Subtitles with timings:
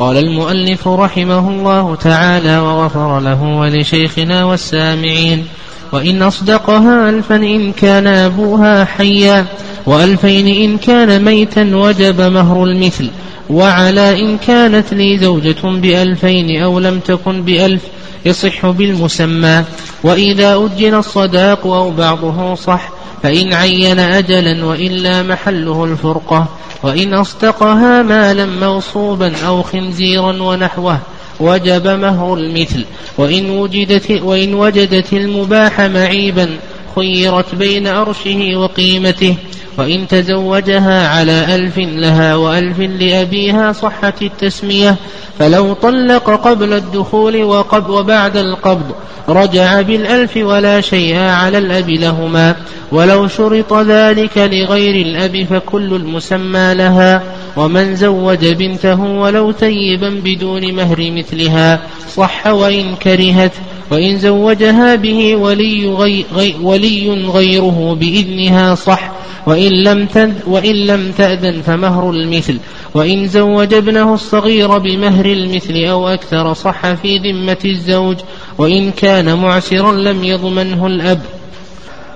[0.00, 5.46] قال المؤلف رحمه الله تعالى وغفر له ولشيخنا والسامعين
[5.92, 9.46] وإن أصدقها ألفا إن كان أبوها حيا
[9.86, 13.10] وألفين إن كان ميتا وجب مهر المثل
[13.50, 17.82] وعلى إن كانت لي زوجة بألفين أو لم تكن بألف
[18.24, 19.64] يصح بالمسمى
[20.04, 26.46] وإذا أجل الصداق أو بعضه صح فإن عين أجلا وإلا محله الفرقة
[26.82, 30.98] وإن أصدقها مالا موصوبا أو خنزيرا ونحوه
[31.40, 32.84] وجب مهر المثل.
[33.18, 36.58] وإن وجدت, وإن وجدت المباح معيبا
[36.96, 39.36] خيرت بين أرشه وقيمته.
[39.78, 44.96] وإن تزوجها على ألف لها وألف لأبيها صحت التسمية
[45.38, 48.94] فلو طلق قبل الدخول وقبل وبعد القبض
[49.28, 52.56] رجع بالألف ولا شيء على الأب لهما.
[52.92, 57.22] ولو شرط ذلك لغير الأب فكل المسمى لها.
[57.56, 61.80] ومن زوج بنته ولو تيبا بدون مهر مثلها
[62.16, 63.52] صح وإن كرهت.
[63.90, 70.08] وإن زوجها به ولي, غي غي ولي غيره بإذنها صح وإن لم,
[70.46, 72.58] وإن لم تأذن فمهر المثل.
[72.94, 78.16] وإن زوج ابنه الصغير بمهر المثل أو أكثر صح في ذمة الزوج.
[78.58, 81.20] وإن كان معسرا لم يضمنه الأب.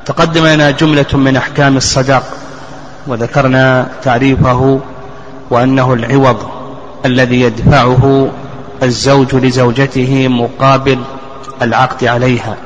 [0.06, 2.24] تقدم لنا جملة من أحكام الصداق.
[3.06, 4.80] وذكرنا تعريفه
[5.50, 6.36] وأنه العوض
[7.06, 8.30] الذي يدفعه
[8.82, 10.98] الزوج لزوجته مقابل
[11.62, 12.56] العقد عليها.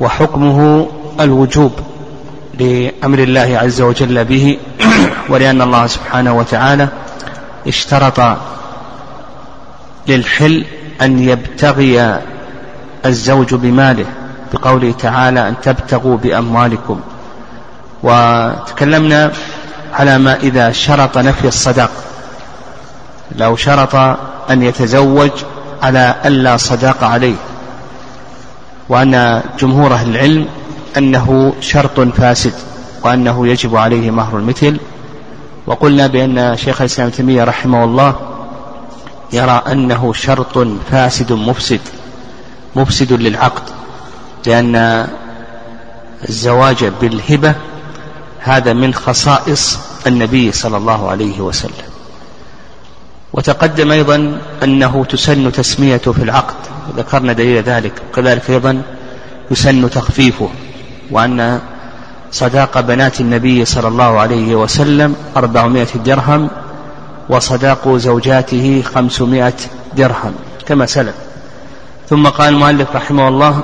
[0.00, 0.88] وحكمه
[1.20, 1.72] الوجوب.
[2.58, 4.58] لأمر الله عز وجل به
[5.30, 6.88] ولأن الله سبحانه وتعالى
[7.66, 8.38] اشترط
[10.08, 10.64] للحل
[11.02, 12.20] أن يبتغي
[13.06, 14.06] الزوج بماله
[14.52, 17.00] بقوله تعالى أن تبتغوا بأموالكم.
[18.02, 19.32] وتكلمنا
[19.94, 21.90] على ما إذا شرط نفي الصداق.
[23.36, 23.94] لو شرط
[24.50, 25.30] أن يتزوج
[25.82, 27.36] على ألا صداق عليه.
[28.88, 30.46] وأن جمهور أهل العلم
[30.98, 32.54] أنه شرط فاسد
[33.04, 34.78] وأنه يجب عليه مهر المثل.
[35.66, 38.14] وقلنا بأن شيخ الإسلام تيمية رحمه الله
[39.32, 40.58] يرى أنه شرط
[40.90, 41.80] فاسد مفسد
[42.76, 43.62] مفسد للعقد
[44.46, 45.06] لأن
[46.28, 47.54] الزواج بالهبة
[48.38, 51.88] هذا من خصائص النبي صلى الله عليه وسلم.
[53.32, 56.56] وتقدم أيضا أنه تسن تسميته في العقد
[56.96, 58.82] ذكرنا دليل ذلك وكذلك أيضا
[59.50, 60.48] يسن تخفيفه.
[61.10, 61.60] وأن
[62.32, 66.48] صداق بنات النبي صلى الله عليه وسلم أربعمائة درهم
[67.28, 69.54] وصداق زوجاته خمسمائة
[69.96, 70.34] درهم
[70.66, 71.14] كما سلف.
[72.10, 73.60] ثم قال المؤلف رحمه الله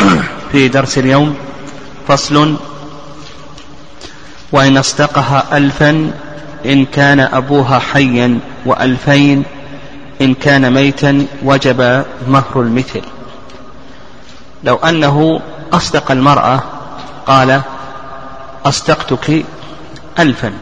[0.52, 1.34] في درس اليوم
[2.08, 2.56] فصل
[4.52, 6.10] وإن أصدقها ألفا
[6.66, 9.42] إن كان أبوها حيا وألفين
[10.20, 13.02] إن كان ميتا وجب مهر المثل.
[14.64, 15.40] لو أنه
[15.72, 16.60] أصدق المرأة
[17.26, 17.60] قال
[18.64, 19.44] أصدقتك
[20.18, 20.52] ألفا.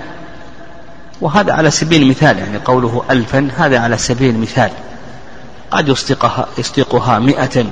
[1.21, 4.71] وهذا على سبيل المثال يعني قوله ألفا هذا على سبيل المثال.
[5.71, 7.67] قد يصدقها يصدقها مئة.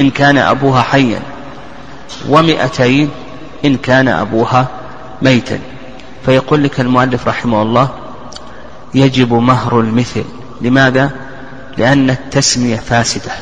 [0.00, 1.22] إن كان أبوها حيا.
[2.28, 3.10] ومئتين
[3.64, 4.68] إن كان أبوها
[5.22, 5.58] ميتا.
[6.26, 7.88] فيقول لك المؤلف رحمه الله
[8.94, 10.24] يجب مهر المثل.
[10.60, 11.10] لماذا؟
[11.78, 13.32] لأن التسمية فاسدة.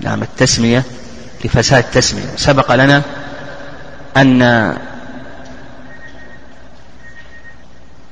[0.00, 0.82] نعم التسمية
[1.44, 2.36] لفساد التسمية.
[2.36, 3.02] سبق لنا
[4.16, 4.42] أن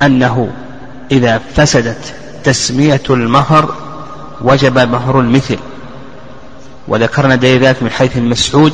[0.02, 0.52] أنه
[1.10, 2.14] إذا فسدت
[2.44, 3.74] تسمية المهر
[4.40, 5.58] وجب مهر المثل.
[6.88, 8.72] وذكرنا دليل ذلك من حيث المسعود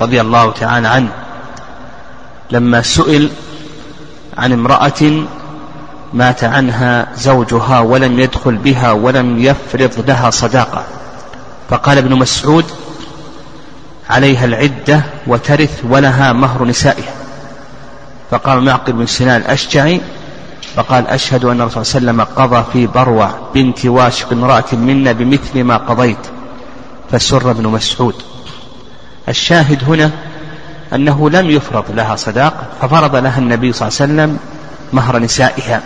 [0.00, 1.12] رضي الله تعالى عنه.
[2.50, 3.30] لما سئل
[4.38, 5.26] عن امرأة
[6.12, 10.84] مات عنها زوجها ولم يدخل بها ولم يفرض لها صداقة.
[11.70, 12.64] فقال ابن مسعود
[14.10, 17.14] عليها العدة وترث ولها مهر نسائها.
[18.30, 20.00] فقال معقل بن سنان الأشجعي
[20.76, 25.12] فقال أشهد أن الرسول صلى الله عليه وسلم قضى في بروع بنت واشق امرأة منا
[25.12, 26.18] بمثل ما قضيت
[27.10, 28.14] فسر ابن مسعود.
[29.28, 30.10] الشاهد هنا
[30.94, 34.38] أنه لم يفرض لها صداق ففرض لها النبي صلى الله عليه وسلم
[34.92, 35.82] مهر نسائها.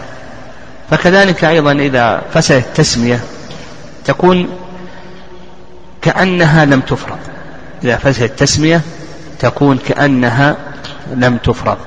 [0.90, 3.20] فكذلك أيضا إذا فسدت التسمية
[4.04, 4.48] تكون
[6.02, 7.18] كأنها لم تفرض.
[7.84, 8.80] إذا فسدت التسمية
[9.38, 10.56] تكون كأنها
[11.14, 11.78] لم تفرض.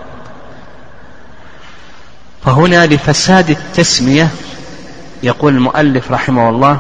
[2.46, 4.30] فهنا لفساد التسمية
[5.24, 6.78] يقول المؤلف رحمه الله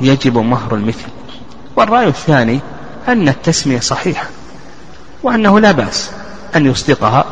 [0.00, 1.08] يجب مهر المثل.
[1.76, 2.60] والرأي الثاني
[3.08, 4.26] أن التسمية صحيحة
[5.22, 6.10] وأنه لا بأس
[6.56, 7.24] أن يصدقها.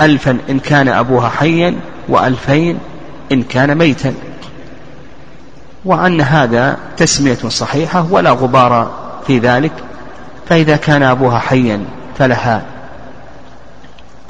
[0.00, 2.78] ألفا إن كان أبوها حيا وألفين
[3.32, 4.14] إن كان ميتا.
[5.84, 8.90] وأن هذا تسمية صحيحة ولا غبار
[9.26, 9.72] في ذلك
[10.50, 11.84] فإذا كان أبوها حيا
[12.18, 12.62] فلها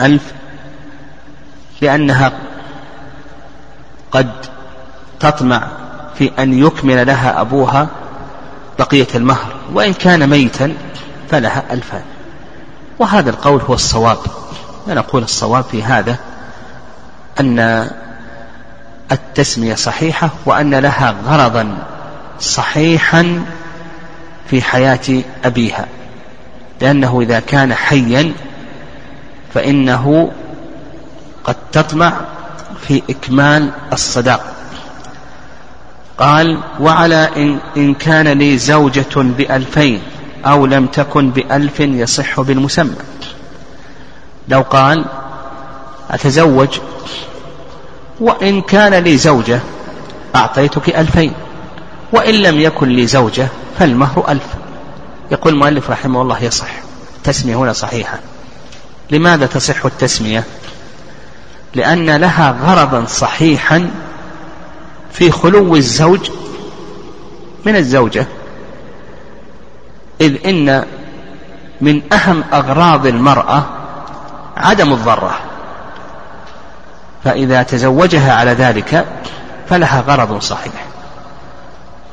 [0.01, 0.33] ألف
[1.81, 2.33] لأنها
[4.13, 4.31] قد
[5.21, 5.69] تطمع
[6.15, 7.89] في أن يكمل لها أبوها
[8.79, 10.75] بقية المهر وإن كان ميتا
[11.31, 12.03] فلها ألفان.
[12.99, 14.19] وهذا القول هو الصواب.
[14.89, 16.17] نقول الصواب في هذا
[17.41, 17.91] أن
[19.13, 21.77] التسمية صحيحة وأن لها غرضا
[22.41, 23.45] صحيحا
[24.51, 25.87] في حياة أبيها.
[26.81, 28.33] لأنه إذا كان حيا
[29.55, 30.33] فإنه
[31.45, 32.13] قد تطمع
[32.81, 34.55] في إكمال الصداق.
[36.19, 40.03] قال وعلى إن, إن كان لي زوجة بألفين
[40.47, 42.95] أو لم تكن بألف يصح بالمسمى.
[44.49, 45.05] لو قال
[46.11, 46.79] أتزوج؟
[48.21, 49.61] وإن كان لي زوجة
[50.37, 51.33] أعطيتك ألفين
[52.13, 53.49] وإن لم يكن لي زوجة
[53.79, 54.60] فالمهر ألف.
[55.31, 56.69] يقول المؤلف رحمه الله يصح
[57.17, 58.19] التسمية هنا صحيحة.
[59.11, 60.45] لماذا تصح التسمية؟
[61.75, 63.91] لأن لها غرضا صحيحا
[65.13, 66.31] في خلو الزوج
[67.67, 68.27] من الزوجة
[70.21, 70.85] إذ إن
[71.81, 73.65] من أهم أغراض المرأة
[74.57, 75.41] عدم الضرة.
[77.25, 79.07] فإذا تزوجها على ذلك
[79.69, 80.85] فلها غرض صحيح.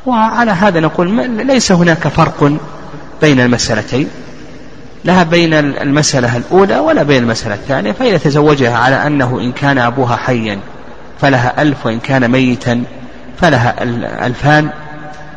[0.05, 2.57] وعلى هذا نقول ليس هناك فرق
[3.21, 4.09] بين المسألتين
[5.05, 10.15] لها بين المسألة الأولى ولا بين المسألة الثانية فإذا تزوجها على أنه إن كان أبوها
[10.15, 10.59] حيا
[11.21, 12.83] فلها ألف وإن كان ميتا
[13.41, 13.83] فلها
[14.25, 14.69] ألفان.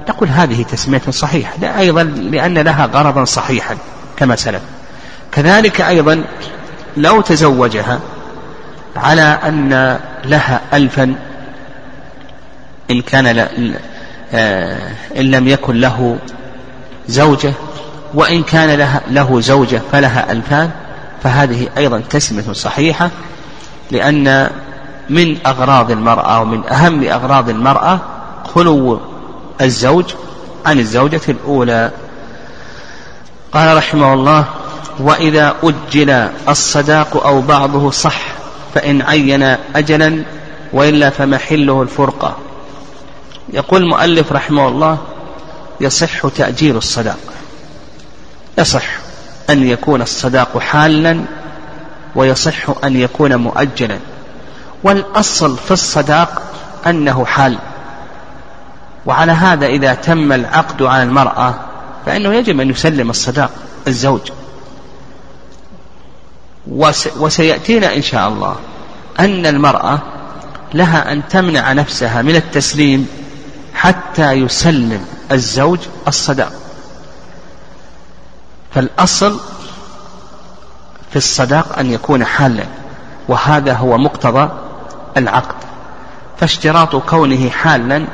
[0.09, 3.77] نقول هذه تسمية صحيحة لا أيضا لأن لها غرضا صحيحا
[4.17, 4.63] كما سلف.
[5.33, 6.25] كذلك أيضا
[6.97, 8.01] لو تزوجها
[8.97, 11.15] على أن لها ألفا
[12.91, 13.49] إن كان
[14.33, 16.19] آه، إن لم يكن له
[17.09, 17.53] زوجة
[18.15, 20.71] وإن كان لها له زوجة فلها ألفان
[21.23, 23.11] فهذه أيضا تسمية صحيحة
[23.91, 24.51] لأن
[25.11, 28.01] من أغراض المرأة ومن أهم أغراض المرأة
[28.55, 29.01] خلو
[29.61, 30.05] الزوج
[30.67, 31.91] عن الزوجة الأولى.
[33.53, 34.45] قال رحمه الله
[34.99, 38.21] وإذا أجل الصداق أو بعضه صح
[38.75, 40.25] فإن عين أجلا
[40.73, 42.37] وإلا فمحله الفرقة.
[43.53, 44.99] يقول المؤلف رحمه الله
[45.81, 47.19] يصح تأجيل الصداق.
[48.59, 48.85] يصح
[49.51, 51.25] أن يكون الصداق حالا
[52.15, 53.99] ويصح أن يكون مؤجلا.
[54.83, 56.43] والأصل في الصداق
[56.87, 57.59] أنه حال.
[59.07, 61.55] وعلى هذا إذا تم العقد على المرأة
[62.07, 63.51] فإنه يجب أن يسلم الصداق
[63.89, 64.31] الزوج.
[67.19, 68.57] وسيأتينا إن شاء الله
[69.21, 69.99] أن المرأة
[70.75, 73.09] لها أن تمنع نفسها من التسليم
[73.75, 76.53] حتى يسلم الزوج الصداق.
[78.75, 79.41] فالأصل
[81.11, 82.65] في الصداق أن يكون حالا
[83.29, 84.51] وهذا هو مقتضى
[85.17, 85.55] العقد.
[86.41, 88.07] فاشتراط كونه حالا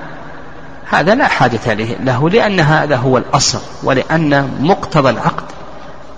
[0.90, 5.44] هذا لا حاجة له لأن هذا هو الأصل ولأن مقتضى العقد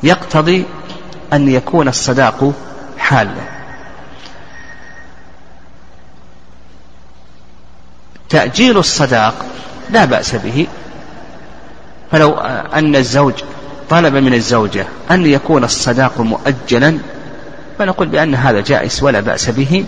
[0.02, 0.66] يقتضي
[1.32, 2.52] أن يكون الصداق
[2.98, 3.58] حالا.
[8.28, 9.34] تأجيل الصداق
[9.90, 10.66] لا بأس به.
[12.12, 12.34] فلو
[12.74, 13.34] أن الزوج
[13.90, 16.98] طلب من الزوجة أن يكون الصداق مؤجلا
[17.78, 19.84] فنقول بأن هذا جائز ولا بأس به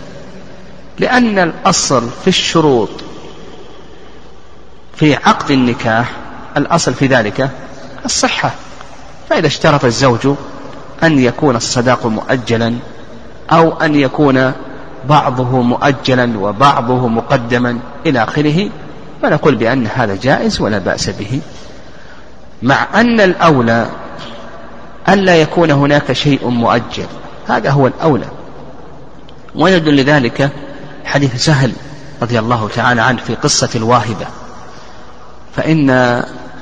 [0.98, 2.90] لأن الأصل في الشروط.
[4.96, 6.12] في عقد النكاح
[6.56, 7.50] الأصل في ذلك
[8.04, 8.50] الصحة.
[9.30, 10.28] فإذا اشترط الزوج
[11.02, 12.74] أن يكون الصداق مؤجلا
[13.52, 14.52] أو أن يكون
[15.08, 18.70] بعضه مؤجلا وبعضه مقدما إلى آخره
[19.22, 21.40] فنقول بأن هذا جائز ولا بأس به.
[22.62, 23.90] مع أن الأولى
[25.08, 27.06] ألا يكون هناك شيء مؤجل.
[27.48, 28.26] هذا هو الأولى.
[29.54, 30.50] ويدل لذلك
[31.04, 31.72] حديث سهل
[32.22, 34.26] رضي الله تعالى عنه في قصة الواهبة.
[35.56, 35.90] فإن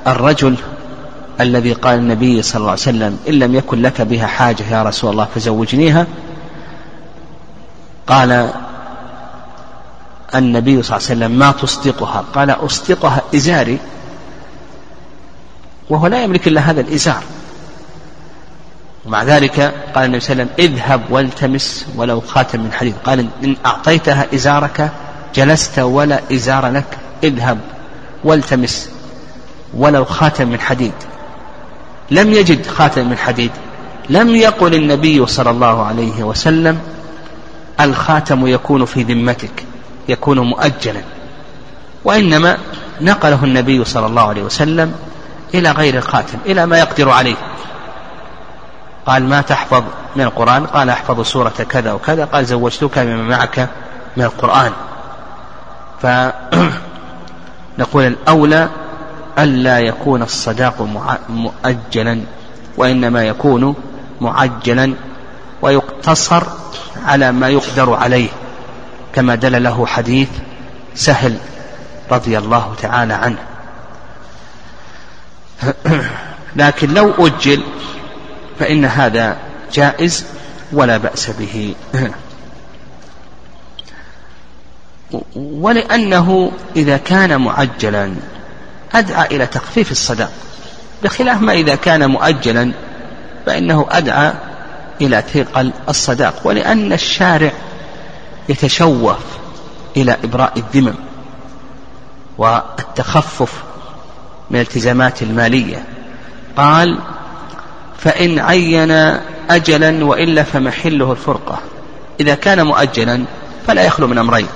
[0.07, 0.55] الرجل
[1.41, 5.11] الذي قال النبي صلى الله عليه وسلم إن لم يكن لك بها حاجة يا رسول
[5.11, 6.07] الله فزوجنيها
[8.07, 8.49] قال
[10.35, 13.79] النبي صلى الله عليه وسلم ما تصدقها؟ قال أصدقها إزاري.
[15.89, 17.23] وهو لا يملك إلا هذا الإزار.
[19.05, 19.59] ومع ذلك
[19.95, 22.95] قال النبي صلى الله عليه وسلم اذهب والتمس ولو خاتم من حديد.
[23.03, 24.91] قال إن أعطيتها إزارك
[25.35, 26.97] جلست ولا إزار لك.
[27.23, 27.59] اذهب
[28.23, 28.89] والتمس
[29.73, 30.93] ولو خاتم من حديد.
[32.11, 33.51] لم يجد خاتم من حديد.
[34.09, 36.79] لم يقل النبي صلى الله عليه وسلم
[37.81, 39.65] الخاتم يكون في ذمتك
[40.09, 41.01] يكون مؤجلا.
[42.05, 42.57] وإنما
[43.01, 44.93] نقله النبي صلى الله عليه وسلم
[45.53, 47.35] إلى غير الخاتم إلى ما يقدر عليه.
[49.05, 49.83] قال ما تحفظ
[50.15, 52.25] من القرآن؟ قال أحفظ سورة كذا وكذا.
[52.25, 53.69] قال زوجتك بما معك
[54.17, 54.71] من القرآن.
[56.01, 58.69] فنقول الأولى
[59.39, 60.87] ألا يكون الصداق
[61.29, 62.21] مؤجلا
[62.77, 63.75] وإنما يكون
[64.21, 64.93] معجلا
[65.61, 66.43] ويقتصر
[67.05, 68.29] على ما يقدر عليه.
[69.15, 70.29] كما دل له حديث
[70.95, 71.37] سهل
[72.11, 73.37] رضي الله تعالى عنه.
[76.55, 77.63] لكن لو أجل
[78.59, 79.37] فإن هذا
[79.73, 80.25] جائز
[80.73, 81.75] ولا بأس به.
[85.35, 88.13] ولأنه إذا كان معجلا
[88.93, 90.31] أدعى إلى تخفيف الصداق
[91.03, 92.71] بخلاف ما إذا كان مؤجلا
[93.45, 94.33] فإنه أدعى
[95.01, 97.51] إلى ثقل الصداق ولأن الشارع
[98.49, 99.17] يتشوف
[99.97, 100.95] إلى إبراء الذمم
[102.37, 103.63] والتخفف
[104.51, 105.83] من الالتزامات المالية.
[106.57, 106.99] قال
[107.97, 108.91] فإن عين
[109.49, 111.59] أجلا وإلا فمحله الفرقة.
[112.19, 113.25] إذا كان مؤجلا
[113.67, 114.47] فلا يخلو من أمرين.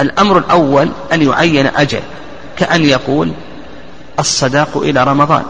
[0.00, 2.02] الأمر الأول أن يعين أجل
[2.56, 3.32] كأن يقول
[4.18, 5.44] الصداق إلى رمضان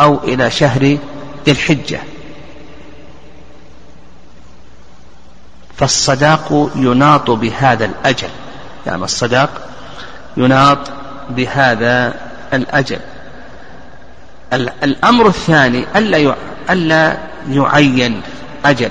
[0.00, 0.82] أو إلى شهر
[1.46, 2.00] ذي الحجة.
[5.76, 8.28] فالصداق يناط بهذا الأجل.
[8.86, 9.50] يعني الصداق
[10.36, 10.78] يناط
[11.30, 12.14] بهذا
[12.54, 12.98] الأجل.
[14.82, 16.34] الأمر الثاني ألا
[16.70, 17.16] ألا
[17.50, 18.22] يعين
[18.64, 18.90] أجل.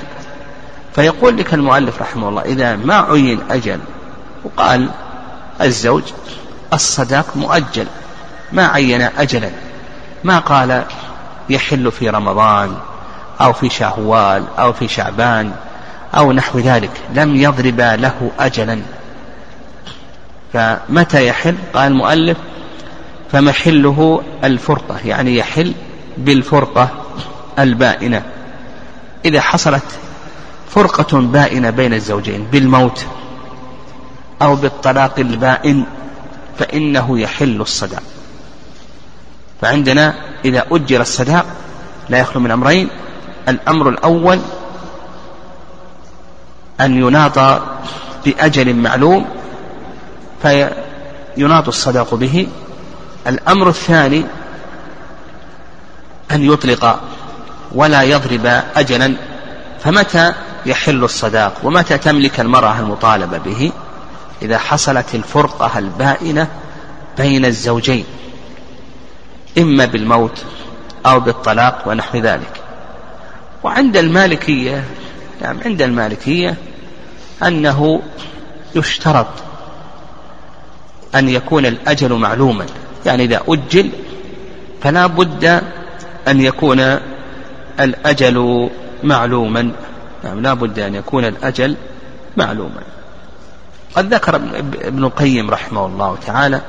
[0.95, 3.79] فيقول لك المؤلف رحمه الله إذا ما عين أجل
[4.43, 4.89] وقال
[5.61, 6.03] الزوج
[6.73, 7.87] الصداق مؤجل
[8.51, 9.49] ما عين أجلا.
[10.23, 10.83] ما قال
[11.49, 12.77] يحل في رمضان
[13.41, 15.51] أو في شهوال أو في شعبان
[16.15, 16.91] أو نحو ذلك.
[17.13, 18.81] لم يضرب له أجلا.
[20.53, 22.37] فمتى يحل؟ قال المؤلف
[23.33, 25.73] فمحله الفرقة يعني يحل
[26.17, 26.89] بالفرقة
[27.59, 28.23] البائنة.
[29.25, 29.83] إذا حصلت
[30.69, 33.05] فرقة بائنة بين الزوجين بالموت
[34.41, 35.85] أو بالطلاق البائن
[36.59, 38.03] فإنه يحل الصداق
[39.61, 40.13] فعندنا
[40.45, 41.45] إذا أجر الصداق
[42.09, 42.89] لا يخلو من أمرين
[43.49, 44.39] الأمر الأول
[46.81, 47.61] أن يناط
[48.25, 49.25] بأجل معلوم
[50.41, 52.47] فيناط الصداق به
[53.27, 54.25] الأمر الثاني
[56.31, 56.99] أن يطلق
[57.71, 59.15] ولا يضرب أجلا
[59.83, 60.33] فمتى
[60.65, 63.71] يحل الصداق؟ ومتى تملك المرأة المطالبة به؟
[64.41, 66.47] إذا حصلت الفرقة البائنة
[67.17, 68.05] بين الزوجين
[69.57, 70.43] إما بالموت
[71.05, 72.61] أو بالطلاق ونحو ذلك.
[73.63, 74.83] وعند المالكية
[75.41, 76.55] يعني عند المالكية
[77.43, 78.01] أنه
[78.75, 79.27] يشترط
[81.15, 82.65] أن يكون الأجل معلوما.
[83.05, 83.89] يعني إذا أجل
[84.81, 85.61] فلا بد
[86.27, 86.99] أن يكون
[87.79, 88.69] الأجل
[89.03, 89.71] معلوما.
[90.23, 91.75] يعني لا بد أن يكون الأجل
[92.37, 92.81] معلوما.
[93.95, 96.61] قد ذكر ابن القيم رحمه الله تعالى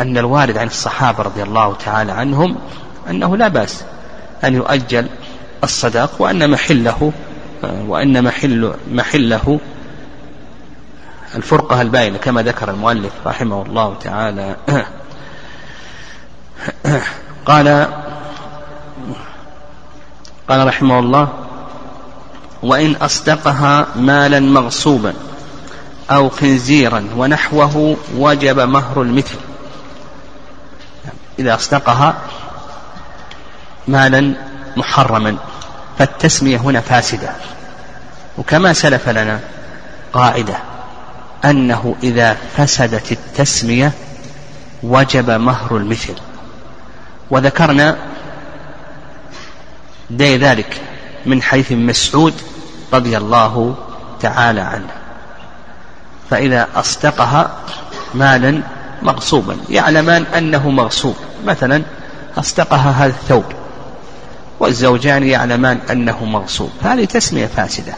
[0.00, 2.56] أن الوارد عن الصحابة رضي الله تعالى عنهم
[3.10, 3.84] أنه لا بأس
[4.44, 5.06] أن يؤجل
[5.64, 7.12] الصداق وأن محله
[7.62, 9.60] وأن محل محله
[11.36, 14.56] الفرقة الباينة كما ذكر المؤلف رحمه الله تعالى.
[17.46, 17.88] قال
[20.48, 21.28] قال رحمه الله
[22.62, 25.14] وإن أصدقها مالا مغصوبا
[26.10, 29.38] أو خنزيرا ونحوه وجب مهر المثل.
[31.38, 32.14] إذا أصدقها
[33.88, 34.34] مالا
[34.76, 35.36] محرما
[35.98, 37.32] فالتسمية هنا فاسدة.
[38.38, 39.40] وكما سلف لنا
[40.12, 40.58] قاعدة.
[41.46, 43.92] أنه إذا فسدت التسمية
[44.82, 46.14] وجب مهر المثل.
[47.30, 47.96] وذكرنا
[50.10, 50.80] دي ذلك
[51.26, 52.34] من حيث مسعود
[52.92, 53.74] رضي الله
[54.20, 54.88] تعالى عنه.
[56.30, 57.56] فإذا أصدقها
[58.14, 58.62] مالا
[59.02, 59.56] مغصوبا.
[59.68, 61.16] يعلمان أنه مغصوب.
[61.44, 61.82] مثلا
[62.38, 63.44] أصدقها هذا الثوب
[64.60, 66.70] والزوجان يعلمان أنه مغصوب.
[66.82, 67.94] هذه تسمية فاسدة.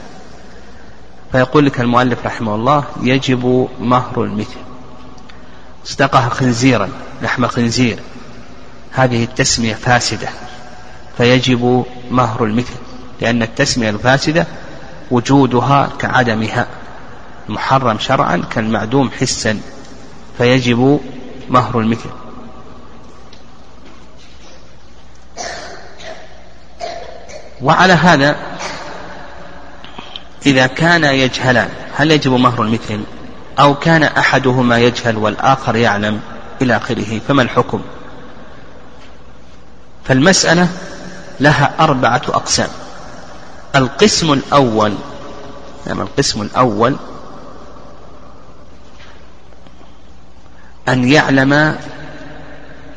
[1.32, 4.60] فيقول لك المؤلف رحمه الله يجب مهر المثل.
[5.86, 6.88] اصدقها خنزيرا
[7.22, 7.98] لحم خنزير
[8.92, 10.28] هذه التسمية فاسدة
[11.16, 12.74] فيجب مهر المثل
[13.20, 14.46] لأن التسمية الفاسدة
[15.10, 16.66] وجودها كعدمها
[17.48, 19.60] محرم شرعا كالمعدوم حسا
[20.38, 21.00] فيجب
[21.48, 22.10] مهر المثل.
[27.62, 28.36] وعلى هذا
[30.46, 33.00] إذا كان يجهلان هل يجب مهر المثل؟
[33.58, 36.20] أو كان أحدهما يجهل والآخر يعلم
[36.62, 37.82] إلى آخره فما الحكم؟
[40.04, 40.68] فالمسألة
[41.40, 42.68] لها أربعة أقسام.
[43.76, 44.94] القسم الأول
[45.86, 46.96] يعني القسم الأول
[50.88, 51.52] أن يعلم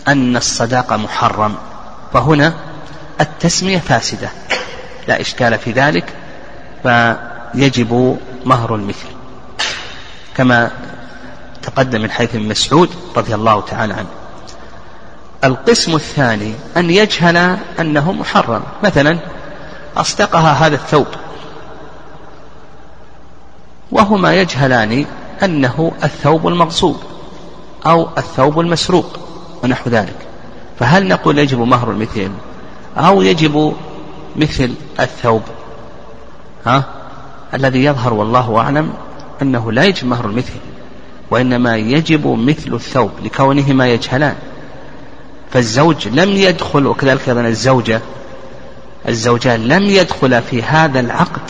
[0.08, 1.56] أن الصداقة محرم.
[2.14, 2.54] فهنا
[3.22, 4.30] التسمية فاسدة
[5.08, 6.14] لا إشكال في ذلك.
[7.54, 9.08] فيجب مهر المثل.
[10.38, 10.72] كما
[11.64, 14.10] تقدم من حيث مسعود رضي الله تعالى عنه.
[15.44, 18.64] القسم الثاني أن يجهل أنه محرم.
[18.84, 19.20] مثلا
[19.98, 21.08] أصدقها هذا الثوب.
[23.92, 25.06] وهما يجهلان
[25.44, 26.98] أنه الثوب المغصوب
[27.86, 29.20] أو الثوب المسروق
[29.64, 30.28] ونحو ذلك.
[30.80, 32.32] فهل نقول يجب مهر المثل
[32.98, 33.74] أو يجب
[34.36, 35.42] مثل الثوب؟
[36.66, 37.01] ها؟
[37.54, 38.94] الذي يظهر والله أعلم
[39.42, 40.54] أنه لا يجب مهر المثل
[41.32, 44.36] وإنما يجب مثل الثوب لكونهما يجهلان.
[45.52, 48.02] فالزوج لم يدخل وكذلك أيضا الزوجة
[49.08, 51.42] الزوجان لم يدخلا في هذا العقد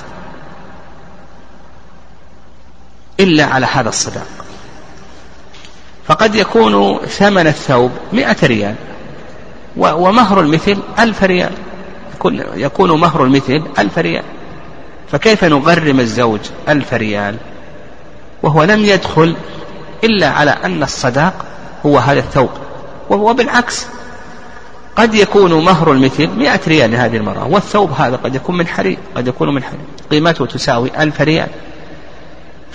[3.20, 4.28] إلا على هذا الصداق.
[6.08, 8.76] فقد يكون ثمن الثوب مئة ريال
[9.78, 11.52] ومهر المثل ألف ريال.
[12.56, 14.24] يكون مهر المثل ألف ريال.
[15.12, 16.40] فكيف نغرم الزوج
[16.70, 17.36] ألف ريال؟
[18.44, 19.36] وهو لم يدخل
[20.04, 21.34] إلا على أن الصداق
[21.86, 22.50] هو هذا الثوب.
[23.10, 23.88] وبالعكس
[24.96, 29.28] قد يكون مهر المثل مئة ريال لهذه المرأة والثوب هذا قد يكون من حرير قد
[29.28, 29.80] يكون من حرير.
[30.12, 31.50] قيمته تساوي ألف ريال.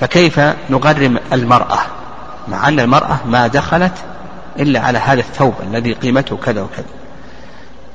[0.01, 0.41] فكيف
[0.71, 1.79] نغرم المرأة؟
[2.49, 3.95] مع أن المرأة ما دخلت
[4.59, 6.87] إلا على هذا الثوب الذي قيمته كذا وكذا.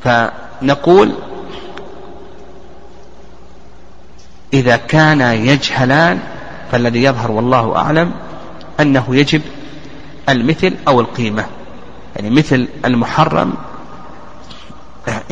[0.03, 1.12] فنقول
[4.53, 6.20] إذا كان يجهلان
[6.72, 8.12] فالذي يظهر والله أعلم
[8.79, 9.41] أنه يجب
[10.29, 11.46] المثل أو القيمة.
[12.15, 13.53] يعني مثل المحرم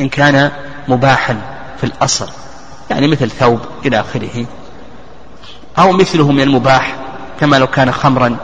[0.00, 0.50] إن كان
[0.88, 1.40] مباحا
[1.78, 2.28] في الأصل
[2.90, 4.46] يعني مثل ثوب إلى آخره.
[5.78, 6.96] أو مثله من المباح
[7.40, 8.36] كما لو كان خمرا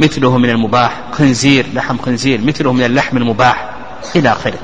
[0.00, 3.70] مثله من المباح خنزير لحم خنزير مثله من اللحم المباح
[4.16, 4.58] إلى آخره.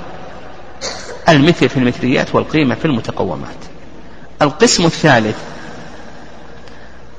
[1.29, 3.68] المثل في المثليات والقيمة في المتقومات.
[4.43, 5.37] القسم الثالث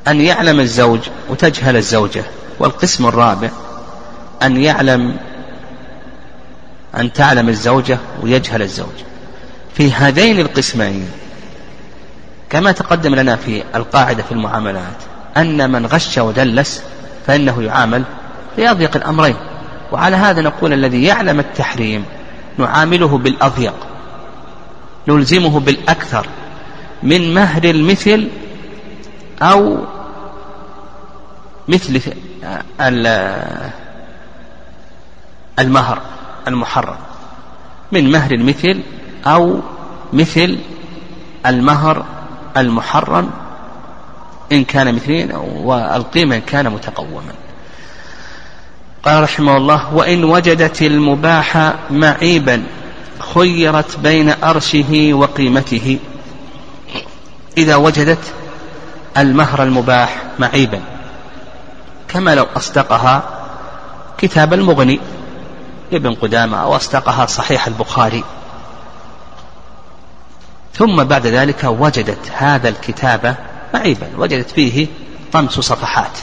[0.08, 2.23] أن يعلم الزوج وتجهل الزوجة
[2.60, 3.49] والقسم الرابع
[4.43, 5.17] أن يعلم
[6.97, 8.95] أن تعلم الزوجة ويجهل الزوج.
[9.73, 11.10] في هذين القسمين
[12.49, 15.03] كما تقدم لنا في القاعدة في المعاملات
[15.38, 16.82] أن من غش ودلس
[17.27, 18.03] فإنه يعامل
[18.55, 19.36] في أضيق الأمرين.
[19.91, 22.05] وعلى هذا نقول الذي يعلم التحريم
[22.58, 23.73] نعامله بالأضيق
[25.08, 26.27] نلزمه بالأكثر.
[27.03, 28.27] من مهر المثل
[29.41, 29.77] أو
[31.67, 32.01] مثل
[35.59, 36.01] المهر
[36.47, 36.97] المحرم.
[37.91, 38.81] من مهر المثل
[39.25, 39.59] أو
[40.13, 40.57] مثل
[41.45, 42.05] المهر
[42.57, 43.29] المحرم
[44.51, 47.33] إن كان مثلين والقيمة إن كان متقوما.
[49.03, 52.63] قال رحمه الله وإن وجدت المباح معيبا
[53.19, 55.99] خيرت بين أرشه وقيمته.
[57.60, 58.34] إذا وجدت
[59.17, 60.82] المهر المباح معيبا.
[62.08, 63.24] كما لو أصدقها
[64.17, 65.00] كتاب المغني
[65.93, 68.24] ابن قدامة أو أصدقها صحيح البخاري.
[70.74, 73.36] ثم بعد ذلك وجدت هذا الكتاب
[73.74, 74.08] معيبا.
[74.17, 74.88] وجدت فيه
[75.34, 76.17] طمس صفحات.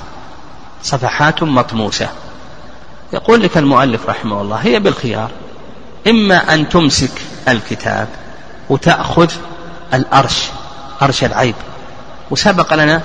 [0.82, 2.08] صفحات مطموسة
[3.12, 5.30] يقول لك المؤلف رحمه الله هي بالخيار.
[6.06, 8.08] إما أن تمسك الكتاب
[8.70, 9.32] وتأخذ
[9.94, 10.50] الأرش
[11.02, 11.54] أرش العيب.
[12.30, 13.02] وسبق لنا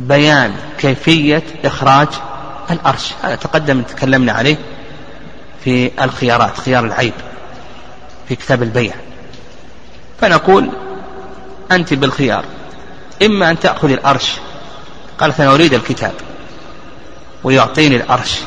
[0.00, 2.08] بيان كيفية إخراج
[2.70, 3.12] الأرش.
[3.22, 4.56] هذا تقدم تكلمنا عليه
[5.64, 7.14] في الخيارات خيار العيب
[8.28, 8.94] في كتاب البيع.
[10.20, 10.70] فنقول
[11.72, 12.44] أنت بالخيار.
[13.22, 14.32] إما أن تأخذ الأرش.
[15.18, 16.12] قالت أنا أريد الكتاب.
[17.44, 18.38] ويعطيني الأرش.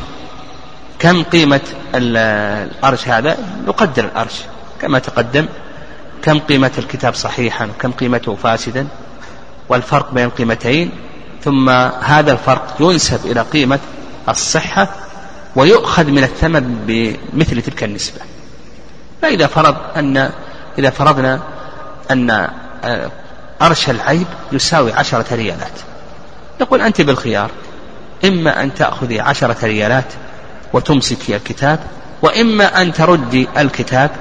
[0.99, 1.61] كم قيمة
[1.95, 4.33] الأرش هذا؟ يقدر الأرش
[4.81, 5.47] كما تقدم.
[6.23, 8.87] كم قيمة الكتاب صحيحا وكم قيمته فاسدا
[9.69, 10.91] والفرق بين القيمتين
[11.43, 11.69] ثم
[12.01, 13.79] هذا الفرق ينسب إلى قيمة
[14.29, 14.89] الصحة
[15.55, 18.21] ويؤخذ من الثمن بمثل تلك النسبة.
[19.21, 20.31] فإذا فرض أن
[20.79, 21.41] إذا فرضنا
[22.11, 22.49] أن
[23.61, 25.79] أرش العيب يساوي عشرة ريالات.
[26.61, 27.51] نقول أنت بالخيار
[28.25, 30.13] إما أن تأخذي عشرة ريالات
[30.73, 31.79] وتمسكي الكتاب
[32.21, 34.11] وإما أن تردي الكتاب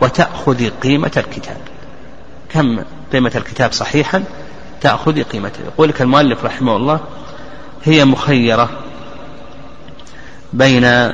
[0.00, 1.56] وتأخذي قيمة الكتاب.
[2.48, 2.78] كم
[3.12, 4.24] قيمة الكتاب صحيحا؟
[4.80, 7.00] تأخذي قيمته يقول لك المؤلف رحمه الله
[7.84, 8.70] هي مخيرة
[10.52, 11.12] بين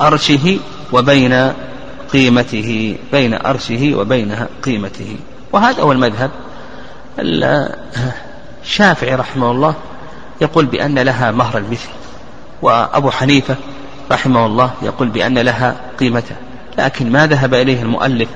[0.00, 0.58] أرشه
[0.92, 1.52] وبين
[2.12, 5.16] قيمته بين أرشه وبين قيمته.
[5.52, 6.30] وهذا هو المذهب.
[8.62, 9.74] الشافعي رحمه الله
[10.40, 11.88] يقول بأن لها مهر المثل.
[12.62, 13.56] وأبو حنيفة
[14.12, 16.36] رحمه الله يقول بأن لها قيمته
[16.78, 18.28] لكن ما ذهب إليه المؤلف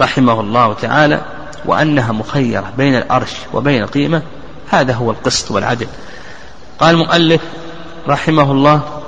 [0.00, 1.20] رحمه الله تعالى
[1.64, 4.22] وأنها مخيرة بين الأرش وبين القيمة
[4.70, 5.86] هذا هو القسط والعدل.
[6.78, 7.40] قال المؤلف
[8.08, 9.02] رحمه الله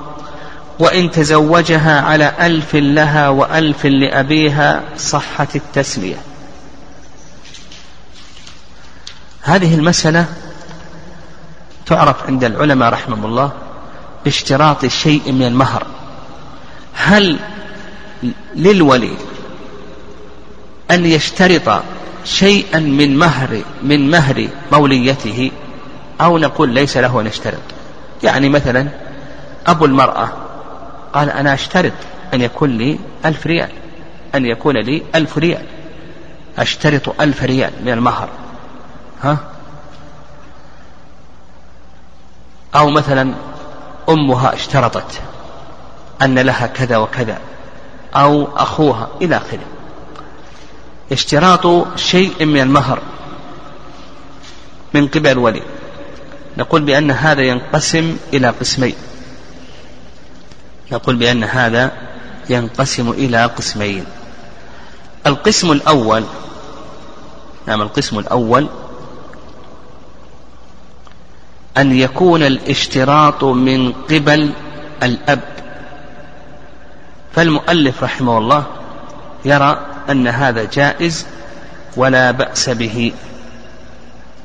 [0.79, 6.17] وإن تزوجها على ألف لها وألف لأبيها صحت التسمية.
[9.41, 10.25] هذه المسألة
[11.85, 13.51] تعرف عند العلماء رحمهم الله
[14.25, 15.87] باشتراط شيء من المهر.
[16.93, 17.39] هل
[18.55, 19.13] للولي
[20.91, 21.81] أن يشترط
[22.25, 25.51] شيئا من مهر من مهر موليته؟
[26.21, 27.61] أو نقول ليس له أن يشترط.
[28.23, 28.87] يعني مثلا
[29.67, 30.29] أبو المرأة
[31.13, 31.93] قال أنا أشترط
[32.33, 33.69] أن يكون لي ألف ريال
[34.35, 35.65] أن يكون لي ألف ريال.
[36.57, 38.29] أشترط ألف ريال من المهر.
[39.23, 39.37] ها؟
[42.75, 43.33] أو مثلا
[44.09, 45.21] أمها اشترطت
[46.21, 47.39] أن لها كذا وكذا
[48.15, 49.65] أو أخوها إلى آخره.
[51.11, 52.99] اشتراط شيء من المهر
[54.93, 55.61] من قبل الولي.
[56.57, 58.95] نقول بأن هذا ينقسم إلى قسمين.
[60.91, 61.91] نقول بأن هذا
[62.49, 64.05] ينقسم إلى قسمين.
[65.27, 66.23] القسم الأول
[67.67, 68.67] نعم القسم الأول
[71.77, 74.53] أن يكون الاشتراط من قبل
[75.03, 75.39] الأب.
[77.35, 78.65] فالمؤلف رحمه الله
[79.45, 81.25] يرى أن هذا جائز
[81.97, 83.11] ولا بأس به.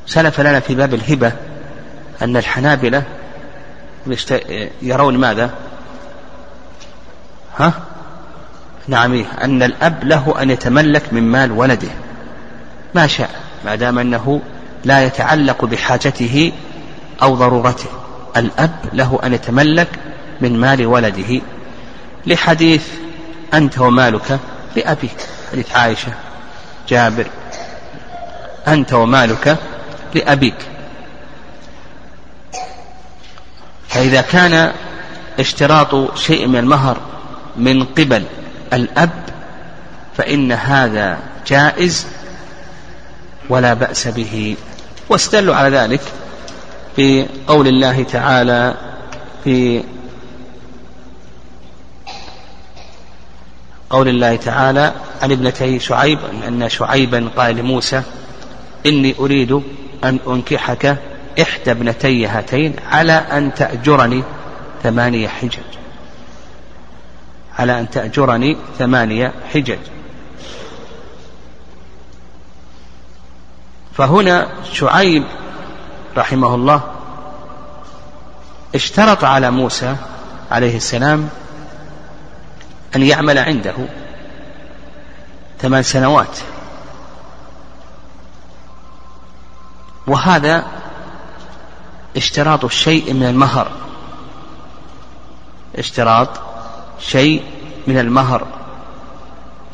[0.06, 1.32] سلف لنا في باب الهبة
[2.22, 3.02] أن الحنابلة
[4.82, 5.50] يرون ماذا؟
[7.58, 7.72] ها؟
[8.88, 11.90] نعم؟ أن الأب له أن يتملك من مال ولده.
[12.94, 13.30] ما شاء
[13.64, 14.40] ما دام أنه
[14.84, 16.52] لا يتعلق بحاجته
[17.22, 17.90] أو ضرورته.
[18.36, 19.88] الأب له أن يتملك
[20.40, 21.40] من مال ولده.
[22.26, 22.88] لحديث
[23.54, 24.38] أنت ومالك
[24.76, 25.16] لأبيك.
[25.52, 26.12] حديث عائشة
[26.88, 27.26] جابر
[28.68, 29.58] أنت ومالك
[30.14, 30.54] لأبيك.
[33.88, 34.72] فإذا كان
[35.40, 36.96] اشتراط شيء من المهر
[37.56, 38.24] من قبل
[38.72, 39.10] الأب
[40.16, 42.06] فإن هذا جائز
[43.48, 44.56] ولا بأس به.
[45.08, 46.00] واستدلوا على ذلك.
[46.96, 48.74] في قول الله تعالى
[49.44, 49.84] في
[53.90, 58.02] قول الله تعالى عن ابنتي شعيب أن شعيبا قال لموسى
[58.86, 59.62] إني أريد
[60.04, 60.96] أن أنكحك
[61.42, 64.22] إحدى ابنتي هاتين على أن تأجرني
[64.82, 65.58] ثمانية حجج.
[67.58, 69.78] على أن تأجرني ثمانية حجج.
[73.94, 75.24] فهنا شعيب
[76.16, 76.82] رحمه الله
[78.74, 79.96] اشترط على موسى
[80.50, 81.28] عليه السلام
[82.96, 83.74] أن يعمل عنده
[85.60, 86.38] ثمان سنوات.
[90.06, 90.64] وهذا
[92.16, 93.70] اشتراط الشيء من المهر.
[95.78, 96.28] اشتراط
[97.00, 97.44] شيء
[97.86, 98.46] من المهر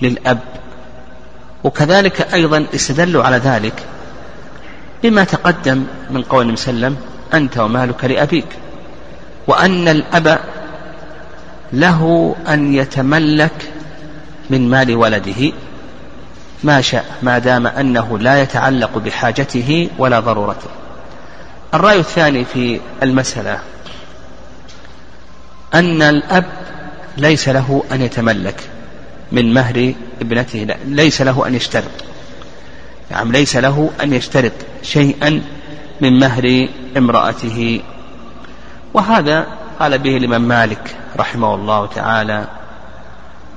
[0.02, 0.40] للأب.
[1.64, 3.86] وكذلك أيضا استدلوا على ذلك
[5.02, 6.96] بما تقدم من قول وسلم
[7.34, 8.46] أنت ومالك لأبيك
[9.46, 10.38] وأن الأب
[11.72, 13.72] له أن يتملك
[14.50, 15.52] من مال ولده
[16.64, 20.70] ما شاء ما دام أنه لا يتعلق بحاجته ولا ضرورته.
[21.74, 23.58] الرأي الثاني في المسألة
[25.74, 26.44] أن الأب
[27.16, 28.60] ليس له أن يتملك
[29.32, 31.90] من مهر ابنته ليس له أن يشترط
[33.10, 35.42] نعم ليس له أن يشترط شيئا
[36.00, 37.80] من مهر امرأته.
[38.94, 39.46] وهذا
[39.80, 42.48] قال به الإمام مالك رحمه الله تعالى.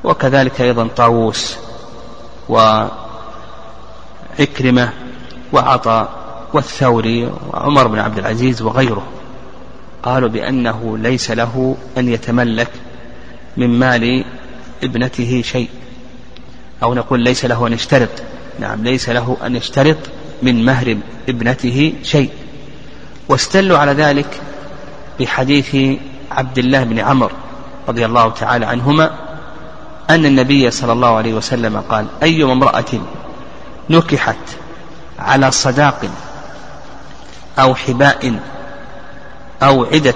[0.03, 1.57] وكذلك أيضا طاووس
[2.49, 2.89] وعكرمة
[5.53, 6.21] وعطاء
[6.53, 9.03] والثوري وعمر بن عبد العزيز وغيره
[10.03, 12.71] قالوا بأنه ليس له أن يتملك
[13.57, 14.25] من مال
[14.83, 15.69] ابنته شيء.
[16.83, 18.09] أو نقول ليس له أن يشترط
[18.59, 19.97] نعم ليس له أن يشترط
[20.41, 20.97] من مهر
[21.29, 22.29] ابنته شيء.
[23.29, 24.41] واستلوا على ذلك
[25.19, 25.97] بحديث
[26.31, 27.35] عبد الله بن عمرو
[27.87, 29.11] رضي الله تعالى عنهما
[30.09, 33.01] أن النبي صلى الله عليه وسلم قال أي امرأة
[33.89, 34.35] نكحت
[35.19, 36.01] على صداق
[37.59, 38.39] أو حباء
[39.63, 40.15] أو عدة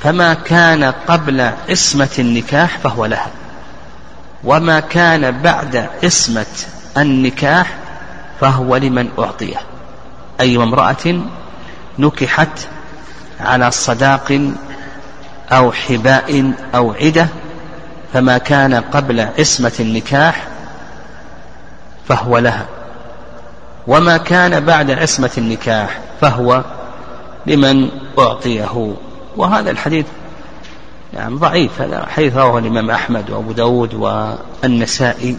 [0.00, 3.30] فما كان قبل عصمة النكاح فهو لها
[4.44, 6.46] وما كان بعد عصمة
[6.98, 7.76] النكاح
[8.40, 9.56] فهو لمن أعطيه
[10.40, 11.22] أي امرأة
[11.98, 12.68] نكحت
[13.40, 14.40] على صداق
[15.52, 17.26] أو حباء أو عدة
[18.12, 20.46] فما كان قبل عصمة النكاح
[22.08, 22.66] فهو لها
[23.86, 26.64] وما كان بعد عصمة النكاح فهو
[27.46, 28.94] لمن أعطيه.
[29.36, 30.06] وهذا الحديث
[31.14, 35.36] يعني ضعيف هذا حديث رواه الإمام أحمد وأبو داود والنسائي.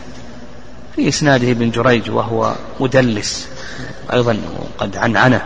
[0.95, 3.49] في إسناده ابن جريج وهو مدلس
[4.13, 4.38] أيضا
[4.77, 5.41] قد عنعنه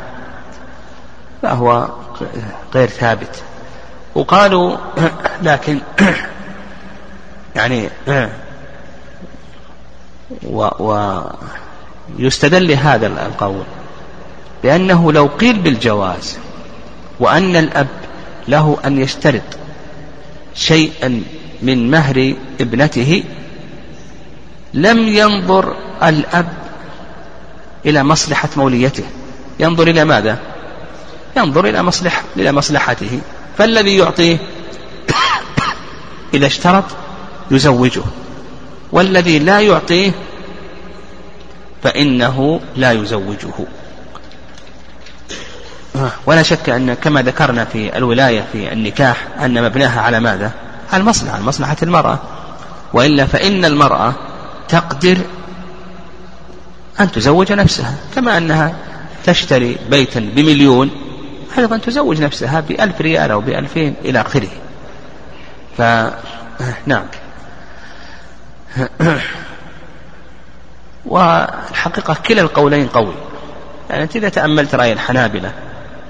[1.42, 1.90] فهو
[2.76, 3.44] غير ثابت.
[4.16, 4.78] وقالوا
[5.44, 5.80] لكن
[7.56, 7.90] يعني
[12.20, 13.64] ويستدل لهذا القول
[14.64, 16.38] بأنه لو قيل بالجواز
[17.20, 17.88] وأن الأب
[18.48, 19.42] له أن يشترط
[20.56, 21.24] شيئا
[21.62, 23.24] من مهر ابنته
[24.74, 26.48] لم ينظر الأب
[27.86, 29.04] إلى مصلحة موليته.
[29.60, 30.40] ينظر إلى ماذا؟
[31.38, 33.20] ينظر إلى مصلحة إلى مصلحته.
[33.58, 34.38] فالذي يعطيه
[36.34, 36.84] إذا اشترط
[37.52, 38.04] يزوجه.
[38.92, 40.12] والذي لا يعطيه
[41.84, 43.54] فإنه لا يزوجه.
[46.26, 50.52] ولا شك أن كما ذكرنا في الولاية في النكاح أن مبناها على ماذا؟
[50.94, 52.20] على المصلحة على مصلحة المرأة.
[52.94, 54.14] وإلا فإن المرأة
[54.70, 55.18] تقدر
[57.00, 58.76] أن تزوج نفسها كما أنها
[59.26, 60.92] تشتري بيتا بمليون
[61.58, 64.50] أيضا تزوج نفسها بألف ريال أو بألفين إلى آخره.
[65.78, 67.06] فنعم
[71.06, 73.14] والحقيقة كلا القولين قوي.
[73.90, 75.52] يعني أنت إذا تأملت رأي الحنابلة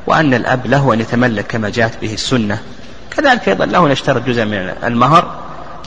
[0.08, 2.60] وأن الأب له أن يتملك كما جاءت به السنة
[3.12, 5.40] كذلك أيضا له أن يشترط جزء من المهر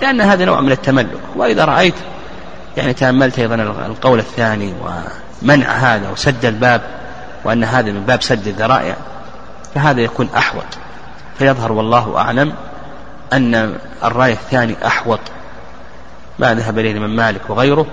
[0.03, 1.21] لأن هذا نوع من التملك.
[1.37, 1.95] وإذا رأيت
[2.77, 3.55] يعني تأملت أيضا
[3.87, 4.75] القول الثاني
[5.43, 6.83] ومنع هذا وسد الباب
[7.45, 8.97] وأن هذا من باب سد الذرائع
[9.75, 10.65] فهذا يكون أحوط.
[11.39, 12.53] فيظهر والله أعلم
[13.33, 15.21] أن الرأي الثاني أحوط.
[16.39, 17.87] ما ذهب إليه الإمام مالك وغيره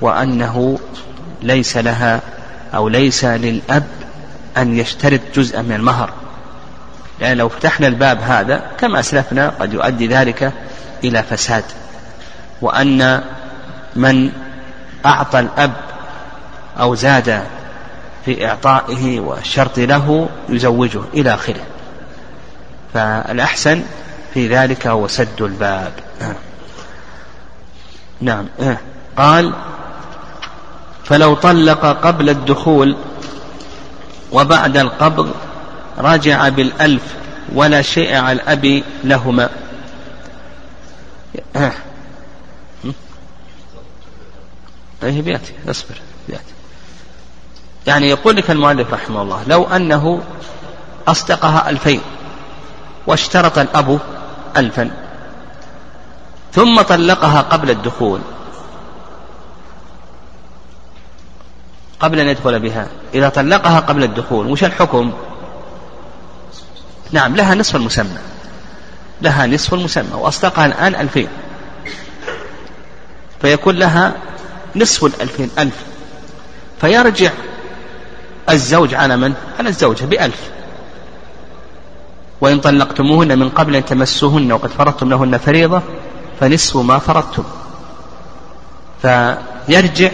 [0.00, 0.78] وأنه
[1.42, 2.20] ليس لها
[2.74, 3.86] أو ليس للأب
[4.56, 6.10] أن يشترط جزءا من المهر.
[7.20, 10.52] لأن يعني لو فتحنا الباب هذا كما أسلفنا قد يؤدي ذلك
[11.04, 11.64] إلى فساد.
[12.62, 13.22] وأن
[13.96, 14.32] من
[15.06, 15.72] أعطى الأب
[16.80, 17.42] أو زاد
[18.24, 21.62] في إعطائه والشرط له يزوجه إلى آخره.
[22.94, 23.82] فالأحسن
[24.34, 25.92] في ذلك هو سد الباب.
[28.20, 28.46] نعم.
[29.16, 29.52] قال
[31.04, 32.96] فلو طلق قبل الدخول
[34.32, 35.32] وبعد القبض
[35.98, 37.02] رجع بالألف
[37.54, 39.48] ولا شيء على الأب لهما.
[45.02, 46.52] أيه بيأتي أصبر بيأتي.
[47.86, 50.22] يعني يقول لك المؤلف رحمه الله لو أنه
[51.08, 52.00] أصدقها ألفين
[53.06, 54.00] واشترط الأب
[54.56, 54.90] ألفا
[56.52, 58.20] ثم طلقها قبل الدخول
[62.00, 65.12] قبل أن يدخل بها إذا طلقها قبل الدخول وش الحكم؟
[67.10, 68.18] نعم لها نصف المسمى.
[69.22, 71.28] لها نصف المسمى وأصدقها الآن ألفين.
[73.40, 74.12] فيكون لها
[74.76, 75.74] نصف الألفين ألف.
[76.80, 77.30] فيرجع
[78.50, 80.50] الزوج على من؟ على الزوجة بألف.
[82.40, 85.82] وإن طلقتموهن من قبل أن تمسوهن وقد فرضتم لهن فريضة
[86.40, 87.44] فنصف ما فرضتم.
[89.02, 90.10] فيرجع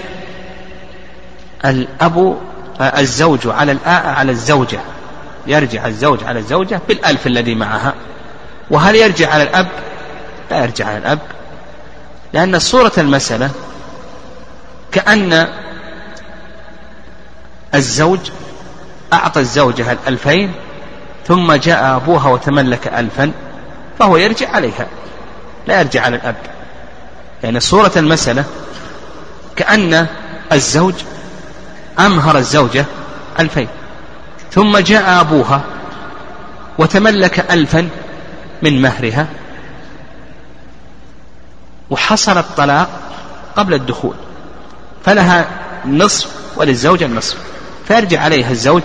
[1.65, 2.39] الأب
[2.81, 4.81] الزوج على على الزوجة.
[5.47, 7.95] يرجع الزوج على الزوجة بالألف الذي معها.
[8.71, 9.69] وهل يرجع على الأب؟
[10.51, 11.19] لا يرجع على الأب.
[12.33, 13.51] لأن صورة المسألة
[14.97, 15.49] كأن
[17.75, 18.31] الزوج
[19.13, 20.53] أعطى الزوجة الألفين
[21.27, 23.33] ثم جاء أبوها وتملك ألفا
[23.99, 24.87] فهو يرجع عليها
[25.67, 26.37] لا يرجع على الأب.
[27.43, 28.45] يعني صورة المسألة
[29.57, 30.07] كأن
[30.53, 30.95] الزوج
[31.99, 32.85] أمهر الزوجة
[33.41, 33.69] ألفين
[34.53, 35.61] ثم جاء أبوها
[36.79, 37.89] وتملك ألفا
[38.63, 39.27] من مهرها
[41.91, 42.89] وحصل الطلاق
[43.57, 44.26] قبل الدخول.
[45.07, 45.49] فلها
[45.87, 47.39] نصف وللزوجة النصف.
[47.89, 48.83] فيرجع عليها الزوج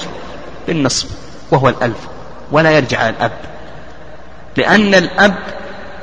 [0.67, 1.09] بالنصف
[1.51, 1.97] وهو الألف
[2.51, 3.31] ولا يرجع على الأب.
[4.57, 5.35] لأن الأب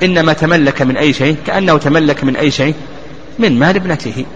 [0.03, 2.75] إنما تملك من أي شيء كأنه تملك من أي شيء؟
[3.39, 4.27] من مال ابنته.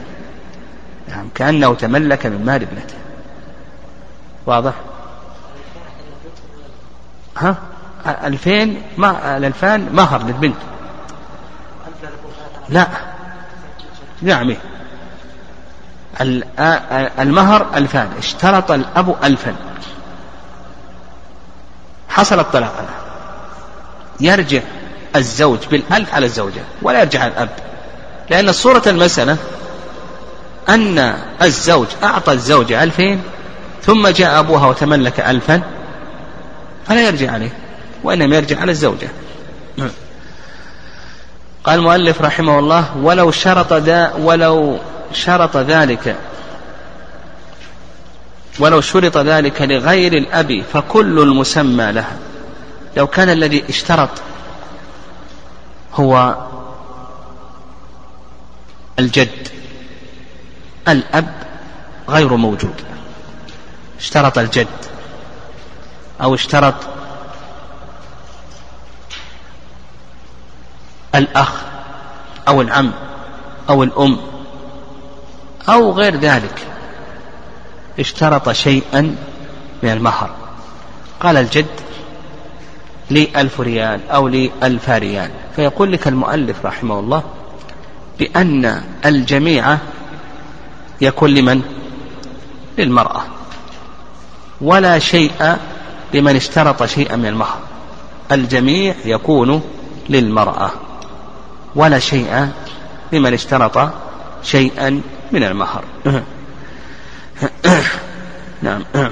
[1.09, 2.95] نعم كأنه تملك من مال ابنته.
[4.47, 4.75] واضح؟
[7.37, 7.57] ها؟
[8.07, 10.57] ألفين ما الألفان مهر للبنت.
[12.69, 12.87] لا.
[14.23, 14.55] نعم.
[17.19, 18.09] المهر ألفان.
[18.19, 19.55] اشترط الأب ألفا.
[22.09, 22.85] حصل الطلاق.
[24.21, 24.61] يرجع
[25.17, 27.49] الزوج بالألف على الزوجة ولا يرجع الأب.
[28.31, 29.37] لأن صورة المسألة
[30.69, 33.23] أن الزوج أعطى الزوجة ألفين
[33.83, 35.63] ثم جاء أبوها وتملك ألفا
[36.87, 37.53] فلا يرجع عليه
[38.05, 39.09] وإنما يرجع على الزوجة.
[41.65, 44.79] قال المؤلف رحمه الله ولو شرط دا ولو
[45.13, 46.17] شرط ذلك.
[48.59, 52.17] ولو شرط ذلك لغير الأب فكل المسمى لها
[52.97, 54.11] لو كان الذي اشترط
[55.95, 56.37] هو
[58.99, 59.49] الجد
[60.89, 61.35] الأب
[62.09, 62.75] غير موجود.
[64.01, 64.67] اشترط الجد
[66.23, 66.75] أو اشترط
[71.15, 71.53] الأخ
[72.49, 72.91] أو العم
[73.69, 74.17] أو الأم
[75.69, 76.67] أو غير ذلك.
[77.99, 79.17] اشترط شيئا
[79.83, 80.31] من المهر.
[81.21, 81.67] قال الجد
[83.11, 85.31] لي ألف ريال أو لي ألف ريال.
[85.57, 87.23] فيقول لك المؤلف رحمه الله
[88.19, 89.79] بأن الجميع
[91.01, 91.63] يكون لمن؟
[92.79, 93.23] للمرأة.
[94.61, 95.57] ولا شيء
[96.15, 97.59] لمن اشترط شيئا من المهر.
[98.33, 99.63] الجميع يكون
[100.09, 100.71] للمرأة.
[101.75, 102.49] ولا شيء
[103.13, 103.91] لمن اشترط
[104.43, 105.01] شيئا
[105.33, 105.85] من المهر.
[108.63, 108.85] نعم.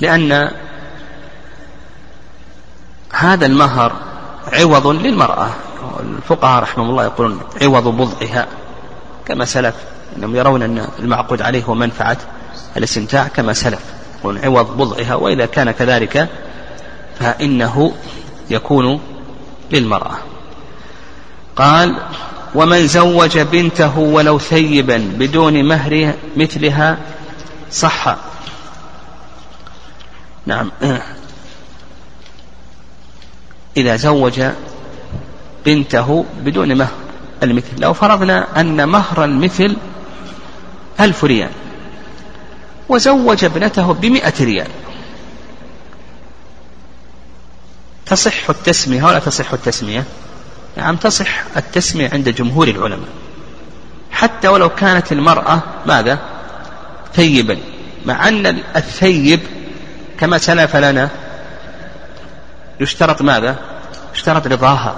[0.00, 0.50] لأن
[3.12, 3.92] هذا المهر
[4.52, 5.50] عوض للمرأة.
[6.00, 8.46] الفقهاء رحمه الله يقولون عوض بضعها.
[9.26, 9.74] كما سلف.
[10.16, 12.16] إنهم يرون أن المعقود عليه هو منفعة
[12.76, 13.28] الاستمتاع.
[13.28, 13.80] كما سلف.
[14.20, 15.14] يقولون عوض بضعها.
[15.14, 16.28] وإذا كان كذلك
[17.18, 17.92] فإنه
[18.50, 19.00] يكون
[19.70, 20.18] للمرأة.
[21.58, 21.96] قال
[22.54, 26.98] ومن زوج بنته ولو ثيبا بدون مهر مثلها
[27.70, 28.16] صح.
[30.46, 30.70] نعم.
[33.76, 34.42] إذا زوج
[35.66, 36.94] بنته بدون مهر
[37.42, 37.80] المثل.
[37.80, 39.76] لو فرضنا أن مهر المثل
[41.00, 41.50] ألف ريال
[42.88, 44.70] وزوج ابنته بمئة ريال
[48.06, 50.04] تصح التسمية ولا تصح التسمية؟
[50.78, 53.08] نعم تصح التسمية عند جمهور العلماء؟
[54.10, 56.18] حتى ولو كانت المرأة ماذا؟
[57.14, 57.58] ثيبا
[58.06, 59.40] مع أن الثيب
[60.20, 61.10] كما سلف لنا
[62.80, 63.56] يشترط ماذا؟
[64.14, 64.96] يشترط رضاها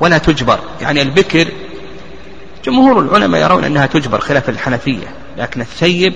[0.00, 0.60] ولا تجبر.
[0.80, 1.48] يعني البكر
[2.64, 6.14] جمهور العلماء يرون أنها تجبر خلاف الحنفية لكن الثيب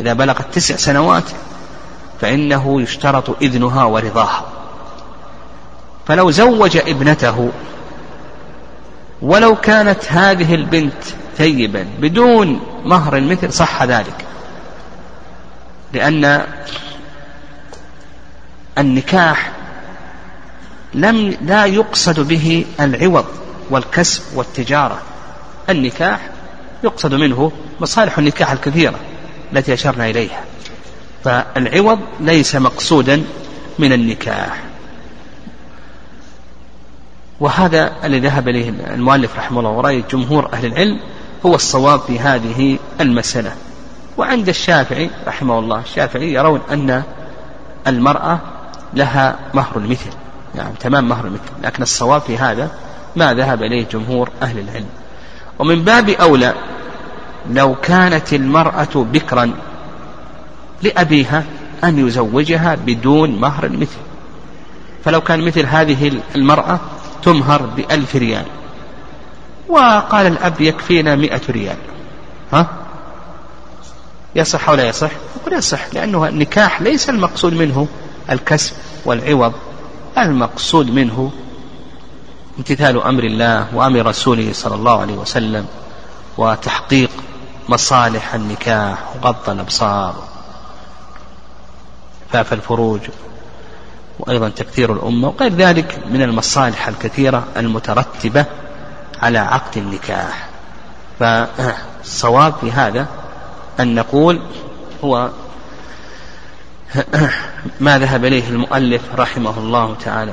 [0.00, 1.30] إذا بلغت تسع سنوات
[2.20, 4.44] فإنه يشترط إذنها ورضاها.
[6.06, 7.52] فلو زوج ابنته
[9.22, 11.02] ولو كانت هذه البنت
[11.36, 14.24] ثيبا بدون مهر المثل صح ذلك.
[15.92, 16.46] لأن
[18.78, 19.52] النكاح
[20.94, 23.26] لم لا يقصد به العوض
[23.70, 25.02] والكسب والتجارة.
[25.70, 26.20] النكاح
[26.84, 28.98] يقصد منه مصالح النكاح الكثيرة
[29.52, 30.44] التي أشرنا إليها.
[31.24, 33.24] فالعوض ليس مقصودا
[33.78, 34.62] من النكاح.
[37.40, 41.00] وهذا الذي ذهب إليه المؤلف رحمه الله ورأي جمهور أهل العلم
[41.46, 43.52] هو الصواب في هذه المسألة.
[44.16, 47.02] وعند الشافعي رحمه الله الشافعي يرون أن
[47.86, 48.38] المرأة
[48.94, 50.10] لها مهر المثل
[50.54, 52.70] يعني تمام مهر المثل لكن الصواب في هذا
[53.16, 54.86] ما ذهب إليه جمهور أهل العلم.
[55.58, 56.54] ومن باب أولى
[57.50, 59.52] لو كانت المرأة بكرا
[60.82, 61.44] لأبيها
[61.84, 63.98] أن يزوجها بدون مهر المثل.
[65.04, 66.80] فلو كان مثل هذه المرأة
[67.24, 68.44] تمهر بألف ريال.
[69.68, 71.76] وقال الأب يكفينا مئة ريال.
[72.52, 72.66] ها؟
[74.34, 77.88] يصح أو لا يصح؟ يقول يصح لأنه النكاح ليس المقصود منه
[78.30, 78.72] الكسب
[79.04, 79.52] والعوض.
[80.18, 81.32] المقصود منه
[82.58, 85.66] امتثال أمر الله وأمر رسوله صلى الله عليه وسلم
[86.38, 87.10] وتحقيق
[87.68, 90.14] مصالح النكاح وغض الأبصار.
[92.32, 93.00] فاف الفروج.
[94.18, 98.44] وأيضا تكثير الأمة وغير ذلك من المصالح الكثيرة المترتبة
[99.22, 100.48] على عقد النكاح.
[101.20, 103.06] فالصواب في هذا
[103.80, 104.40] أن نقول
[105.04, 105.30] هو
[107.80, 110.32] ما ذهب إليه المؤلف رحمه الله تعالى.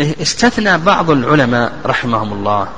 [0.00, 2.68] استثنى بعض العلماء رحمهم الله.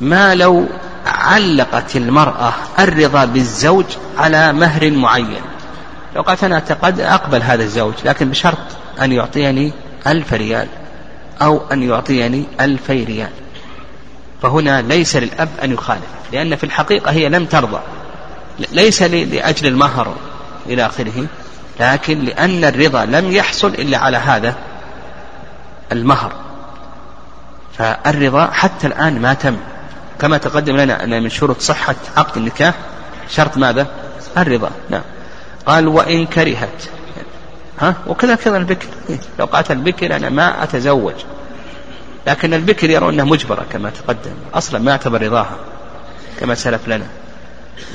[0.00, 0.66] ما لو
[1.06, 3.84] علقت المرأة الرضا بالزوج
[4.18, 5.40] على مهر معين.
[6.16, 8.58] لو قالت أنا قد أقبل هذا الزوج لكن بشرط
[9.02, 9.72] أن يعطيني
[10.06, 10.68] ألف ريال
[11.42, 13.30] أو أن يعطيني ألفي ريال.
[14.42, 16.02] فهنا ليس للأب أن يخالف
[16.32, 17.80] لأن في الحقيقة هي لم ترضى.
[18.72, 20.14] ليس لأجل المهر
[20.66, 21.26] إلى آخره
[21.80, 24.54] لكن لأن الرضا لم يحصل إلا على هذا
[25.92, 26.32] المهر.
[27.78, 29.56] فالرضا حتى الآن ما تم.
[30.20, 32.74] كما تقدم لنا أن من شروط صحة عقد النكاح
[33.30, 33.86] شرط ماذا؟
[34.38, 34.70] الرضا.
[34.90, 35.02] نعم.
[35.68, 36.82] قال وإن كرهت.
[37.80, 38.86] ها؟ وكذا كذا البكر.
[39.38, 41.14] لو قالت البكر أنا ما أتزوج.
[42.26, 44.34] لكن البكر يرون أنها مجبرة كما تقدم.
[44.54, 45.56] أصلا ما يعتبر رضاها
[46.40, 47.06] كما سلف لنا.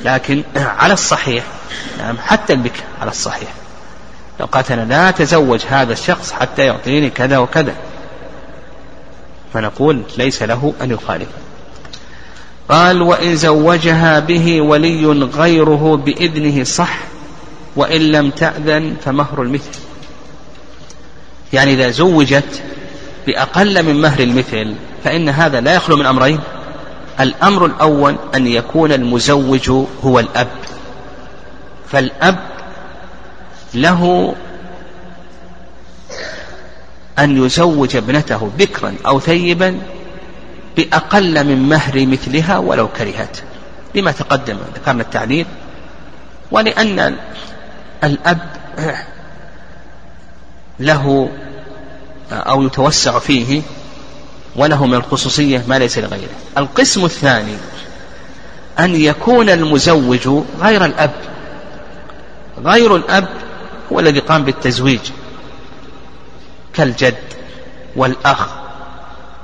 [0.06, 0.44] لكن
[0.82, 1.44] على الصحيح
[1.98, 3.50] نعم حتى البكر على الصحيح.
[4.40, 7.74] لو قالت أنا لا أتزوج هذا الشخص حتى يعطيني كذا وكذا.
[9.54, 11.30] فنقول ليس له أن يخالف.
[12.70, 17.13] قال وإن زوجها به ولي غيره بإذنه صح
[17.76, 19.80] وإن لم تأذن فمهر المثل.
[21.54, 22.64] يعني إذا زوجت
[23.28, 26.40] بأقل من مهر المثل فإن هذا لا يخلو من أمرين.
[27.20, 29.70] الأمر الأول أن يكون المزوج
[30.04, 30.48] هو الأب.
[31.92, 32.40] فالأب
[33.74, 34.36] له
[37.20, 39.80] أن يزوج ابنته بكرا أو ثيبا
[40.78, 43.38] بأقل من مهر مثلها ولو كرهت.
[43.96, 45.46] لما تقدم ذكرنا التعليل.
[46.52, 47.16] ولأن
[48.04, 48.40] الأب
[50.80, 51.30] له
[52.32, 53.62] أو يتوسع فيه
[54.56, 56.36] وله من الخصوصية ما ليس لغيره.
[56.58, 57.56] القسم الثاني
[58.80, 60.30] أن يكون المزوج
[60.62, 61.12] غير الأب.
[62.66, 63.28] غير الأب
[63.92, 65.00] هو الذي قام بالتزويج
[66.74, 67.18] كالجد
[67.96, 68.48] والأخ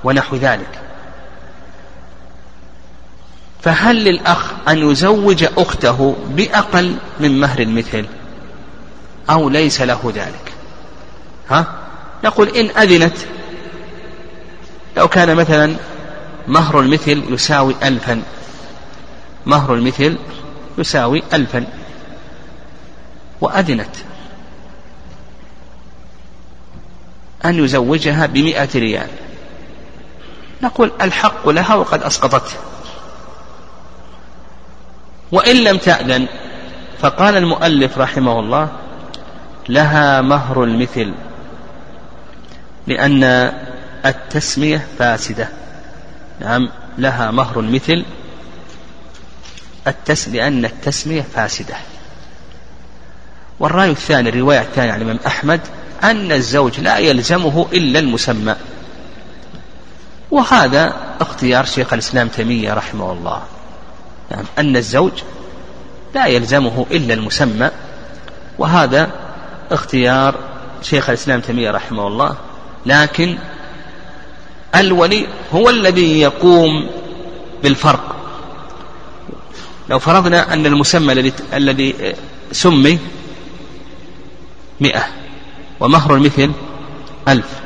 [0.04, 0.80] ونحو ذلك.
[3.62, 8.06] فهل للأخ أن يزوج أخته بأقل من مهر المثل؟
[9.30, 10.54] أو ليس له ذلك.
[11.50, 11.66] ها؟
[12.24, 13.18] نقول إن أذنت
[14.98, 15.76] لو كان مثلا
[16.48, 18.22] مهر المثل يساوي ألفا.
[19.46, 20.18] مهر المثل
[20.78, 21.66] يساوي ألفا.
[23.42, 23.96] وأذنت
[27.46, 29.10] أن يزوجها بمئة ريال.
[30.62, 32.58] نقول الحق لها وقد أسقطته
[35.32, 36.28] وإن لم تأذن
[37.00, 38.70] فقال المؤلف رحمه الله
[39.70, 41.14] لها مهر المثل
[42.88, 43.24] لأن
[44.06, 45.50] التسمية فاسدة.
[46.40, 48.06] نعم لها مهر المثل
[49.88, 51.76] التس لأن التسمية فاسدة.
[53.60, 55.62] والرأي الثاني الرواية الثانية عن الإمام أحمد
[56.04, 58.56] أن الزوج لا يلزمه إلا المسمى.
[60.32, 63.42] وهذا اختيار شيخ الإسلام تيمية رحمه الله.
[64.32, 65.12] يعني أن الزوج
[66.16, 67.70] لا يلزمه إلا المسمى
[68.60, 69.29] وهذا
[69.72, 70.36] اختيار
[70.82, 72.36] شيخ الإسلام تيمية رحمه الله.
[72.86, 73.38] لكن
[74.76, 76.90] الولي هو الذي يقوم
[77.64, 78.16] بالفرق.
[79.90, 82.16] لو فرضنا أن المسمى الذي الذي
[82.52, 83.00] سمي
[84.80, 85.04] مئة
[85.80, 86.52] ومهر المثل
[87.28, 87.60] ألف.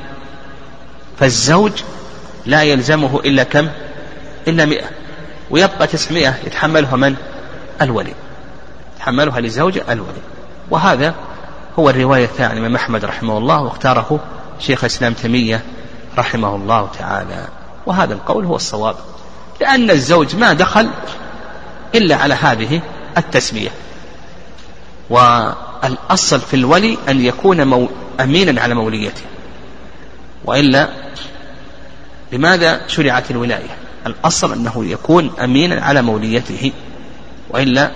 [1.19, 1.71] فالزوج
[2.45, 3.69] لا يلزمه إلا كم؟
[4.47, 4.85] إلا مئة.
[5.49, 7.15] ويبقى تسعمائة يتحملها من؟
[7.81, 8.13] الولي.
[8.95, 10.21] يتحملها للزوجة الولي.
[10.69, 11.15] وهذا
[11.80, 14.19] هو الرواية الثانية من أحمد رحمه الله واختاره
[14.59, 15.63] شيخ الإسلام تيمية
[16.17, 17.47] رحمه الله تعالى.
[17.86, 18.95] وهذا القول هو الصواب
[19.61, 20.89] لأن الزوج ما دخل
[21.95, 22.82] إلا على هذه
[23.17, 23.69] التسمية.
[25.09, 29.24] والأصل في الولي أن يكون مو أمينا على موليته.
[30.45, 30.89] وإلا
[32.32, 36.71] لماذا شرعت الولاية؟ الأصل أنه يكون أمينا على موليته.
[37.49, 37.91] وإلا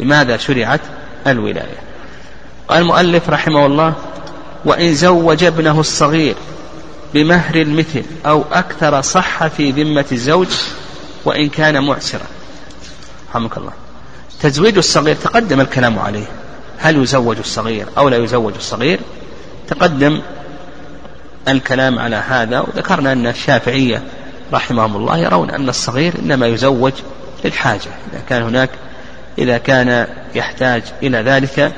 [0.00, 0.80] لماذا شرعت
[1.26, 1.85] الولاية؟
[2.68, 3.94] قال المؤلف رحمه الله
[4.64, 6.34] وإن زوج ابنه الصغير
[7.14, 10.48] بمهر المثل أو أكثر صح في ذمة الزوج
[11.24, 12.26] وإن كان معسرا.
[13.30, 13.72] رحمك الله.
[14.40, 16.26] تزويج الصغير تقدم الكلام عليه.
[16.78, 19.00] هل يزوج الصغير أو لا يزوج الصغير؟
[19.68, 20.20] تقدم
[21.48, 24.02] الكلام على هذا وذكرنا أن الشافعية
[24.52, 26.92] رحمهم الله يرون أن الصغير إنما يزوج
[27.44, 27.90] للحاجة.
[28.12, 28.70] إذا كان هناك
[29.38, 31.72] إذا كان يحتاج إلى ذلك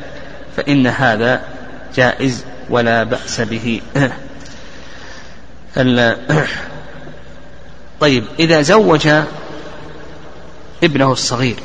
[0.87, 1.41] هذا
[1.97, 3.81] جائز ولا بأس به.
[8.01, 9.09] طيب إذا زوج
[10.83, 11.57] ابنه الصغير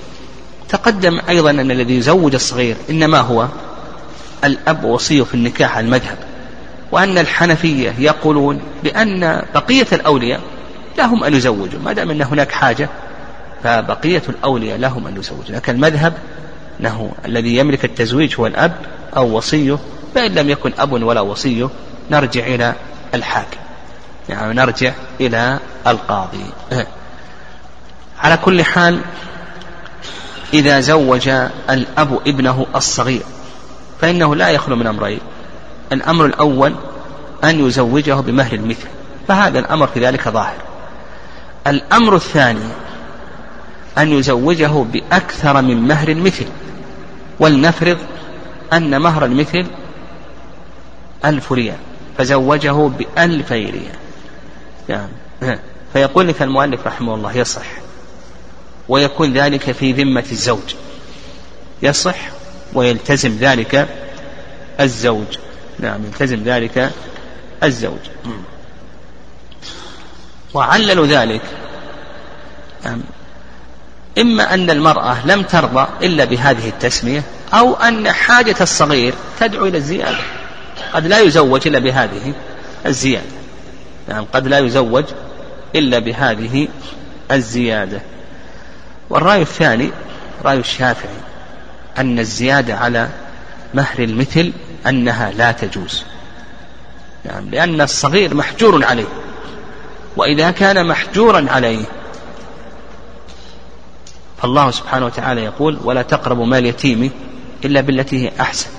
[0.69, 3.47] تقدم أيضا أن الذي يزوج الصغير إنما هو
[4.43, 6.17] الأب وصي في النكاح المذهب
[6.91, 10.41] وأن الحنفية يقولون بأن بقية الأولياء
[10.97, 12.89] لهم أن يزوجوا ما دام أن هناك حاجة
[13.63, 15.55] فبقية الأولياء لهم أن يزوجوا.
[15.55, 16.13] لكن المذهب
[16.79, 18.75] أنه الذي يملك التزويج هو الأب
[19.17, 19.77] أو وصيه
[20.15, 21.69] فإن لم يكن أب ولا وصيه
[22.11, 22.73] نرجع إلى
[23.13, 23.57] الحاكم.
[24.29, 26.45] يعني نرجع إلى القاضي.
[28.19, 28.99] على كل حال
[30.53, 31.29] إذا زوج
[31.69, 33.23] الأب ابنه الصغير
[34.01, 35.19] فإنه لا يخلو من أمرين.
[35.91, 36.75] الأمر الأول
[37.43, 38.87] أن يزوجه بمهر المثل
[39.27, 40.57] فهذا الأمر في ذلك ظاهر.
[41.67, 42.69] الأمر الثاني
[43.97, 46.45] أن يزوجه بأكثر من مهر المثل.
[47.39, 47.97] ولنفرض
[48.73, 49.65] أن مهر المثل
[51.25, 51.77] ألف ريال
[52.17, 53.95] فزوجه بألفي ريال.
[54.89, 55.59] يعني
[55.93, 57.65] فيقول لك المؤلف رحمه الله يصح.
[58.89, 60.75] ويكون ذلك في ذمة الزوج.
[61.81, 62.17] يصح
[62.73, 63.87] ويلتزم ذلك
[64.79, 65.37] الزوج.
[65.79, 66.91] نعم يلتزم ذلك
[67.63, 67.99] الزوج.
[70.53, 71.41] وعللوا ذلك.
[72.85, 73.01] نعم.
[74.17, 80.17] إما أن المرأة لم ترضى إلا بهذه التسمية أو أن حاجة الصغير تدعو إلى الزيادة.
[80.93, 82.33] قد لا يزوج إلا بهذه
[82.85, 83.29] الزيادة.
[84.09, 85.05] نعم قد لا يزوج
[85.75, 86.67] إلا بهذه
[87.31, 88.01] الزيادة.
[89.09, 89.91] والرأي الثاني
[90.45, 91.15] رأي الشافعي
[91.97, 93.09] أن الزيادة على
[93.73, 94.53] مهر المثل
[94.87, 96.03] أنها لا تجوز.
[97.25, 99.05] نعم لأن الصغير محجور عليه
[100.17, 101.85] وإذا كان محجورا عليه
[104.43, 107.11] فالله سبحانه وتعالى يقول ولا تقربوا مال اليتيم
[107.65, 108.69] إلا بالتي هي أحسن.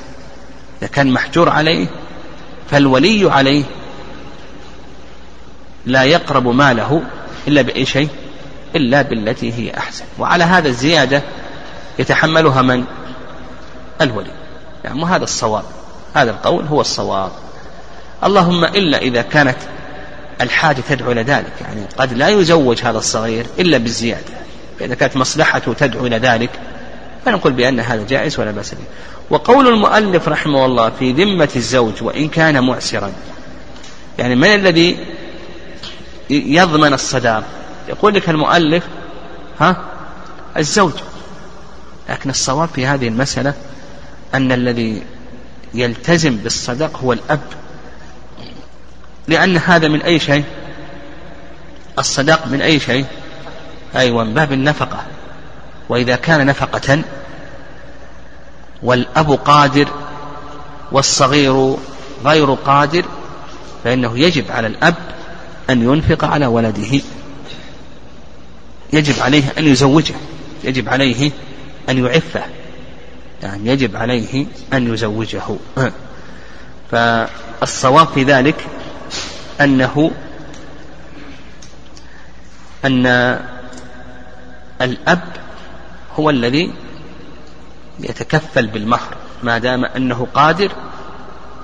[0.82, 1.86] إذا كان محجور عليه
[2.70, 3.64] فالولي عليه
[5.86, 7.02] لا يقرب ماله
[7.48, 8.08] إلا بأي شيء
[8.76, 10.04] إلا بالتي هي أحسن.
[10.18, 11.22] وعلى هذا الزيادة
[11.98, 12.84] يتحملها من؟
[14.00, 14.30] الولي.
[14.84, 15.64] يعني وهذا الصواب.
[16.14, 17.32] هذا القول هو الصواب.
[18.24, 19.58] اللهم إلا إذا كانت
[20.40, 21.52] الحاجة تدعو إلى ذلك.
[21.60, 24.43] يعني قد لا يزوج هذا الصغير إلا بالزيادة.
[24.79, 26.51] فإذا كانت مصلحته تدعو إلى ذلك
[27.25, 28.85] فنقول بأن هذا جائز ولا بأس به.
[29.31, 33.12] وقول المؤلف رحمه الله في ذمة الزوج وإن كان معسرا
[34.18, 35.07] يعني من الذي
[36.31, 37.45] يضمن الصداق؟
[37.89, 38.85] يقول لك المؤلف
[39.61, 39.85] ها
[40.57, 40.93] الزوج.
[42.09, 43.55] لكن الصواب في هذه المسألة
[44.35, 45.03] أن الذي
[45.75, 47.41] يلتزم بالصدق هو الأب.
[49.29, 50.45] لأن هذا من أي شيء؟
[51.99, 53.05] الصدق من أي شيء؟
[53.97, 55.05] أيوة من باب النفقة.
[55.88, 57.03] وإذا كان نفقة
[58.82, 59.88] والأب قادر
[60.92, 61.76] والصغير
[62.24, 63.05] غير قادر
[63.84, 64.95] فإنه يجب على الأب
[65.70, 67.01] أن ينفق على ولده.
[68.92, 70.14] يجب عليه أن يزوجه.
[70.64, 71.30] يجب عليه
[71.88, 72.42] أن يعفه.
[73.42, 75.42] يعني يجب عليه أن يزوجه.
[76.90, 78.66] فالصواب في ذلك
[79.61, 80.11] أنه
[82.84, 83.07] أن
[84.83, 85.22] الأب
[86.18, 86.72] هو الذي
[88.01, 90.72] يتكفل بالمهر ما دام أنه قادر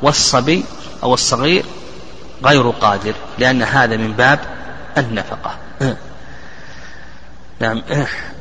[0.03, 0.65] والصبي
[1.03, 1.65] أو الصغير
[2.45, 4.41] غير قادر لأن هذا من باب
[4.99, 5.59] النفقة.
[7.61, 7.83] نعم.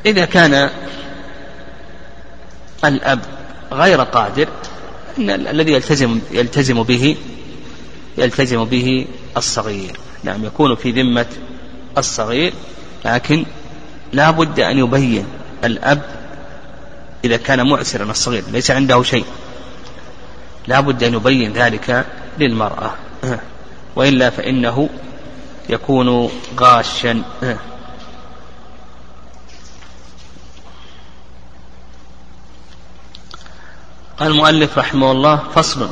[0.06, 0.70] إذا كان
[2.86, 3.20] الأب
[3.72, 4.48] غير قادر
[5.18, 7.18] إن الذي يلتزم يلتزم به
[8.18, 9.08] يلتزم به
[9.38, 10.00] الصغير.
[10.24, 11.26] نعم يكون في ذمة
[11.98, 12.54] الصغير
[13.06, 13.46] لكن
[14.14, 15.28] لا بد أن يبين
[15.64, 16.02] الأب
[17.24, 19.26] إذا كان معسرا الصغير ليس عنده شيء.
[20.68, 22.06] لا بد أن يبين ذلك
[22.40, 22.92] للمرأة.
[23.96, 24.90] وإلا فإنه
[25.70, 26.30] يكون
[26.60, 27.24] غاشا.
[34.20, 35.90] قال المؤلف رحمه الله فصل.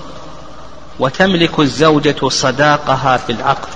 [0.99, 3.69] وتملك الزوجة صداقها بالعقد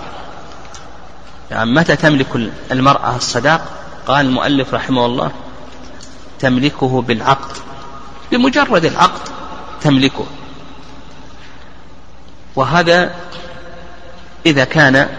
[1.51, 5.32] يعني متى تملك المرأة الصداق؟ قال المؤلف رحمه الله
[6.39, 7.58] تملكه بالعقد
[8.32, 9.30] بمجرد العقد
[9.82, 10.26] تملكه.
[12.56, 13.16] وهذا
[14.45, 15.10] إذا كان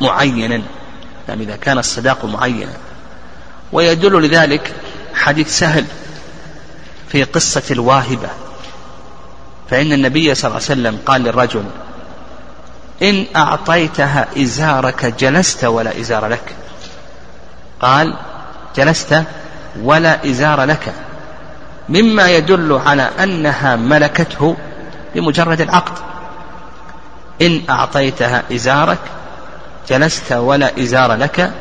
[0.00, 0.62] معينا
[1.28, 2.72] يعني إذا كان الصداق معينا.
[3.72, 4.74] ويدل لذلك
[5.14, 5.84] حديث سهل
[7.08, 8.28] في قصة الواهبة.
[9.70, 11.64] فإن النبي صلى الله عليه وسلم قال للرجل
[13.02, 16.56] إن أعطيتها إزارك جلست ولا إزار لك.
[17.82, 18.14] قال
[18.76, 19.24] جلست
[19.82, 20.92] ولا إزار لك
[21.88, 24.56] مما يدل على أنها ملكته
[25.14, 25.98] بمجرد العقد.
[27.42, 28.98] إن أعطيتها إزارك
[29.88, 31.52] جلست ولا إزار لك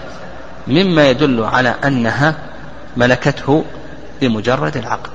[0.67, 2.35] مما يدل على أنها
[2.97, 3.65] ملكته
[4.21, 5.11] بمجرد العقد.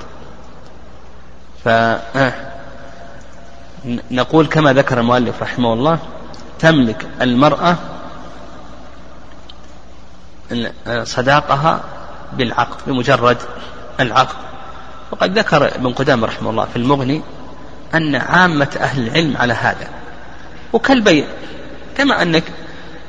[4.04, 5.98] فنقول كما ذكر المؤلف رحمه الله
[6.58, 7.76] تملك المرأة
[11.04, 11.80] صداقها
[12.32, 13.36] بالعقد بمجرد
[14.00, 14.36] العقد.
[15.10, 17.22] وقد ذكر ابن قدامة رحمه الله في المغني
[17.94, 19.88] أن عامة أهل العلم على هذا.
[20.72, 21.24] وكالبيع
[21.96, 22.44] كما أنك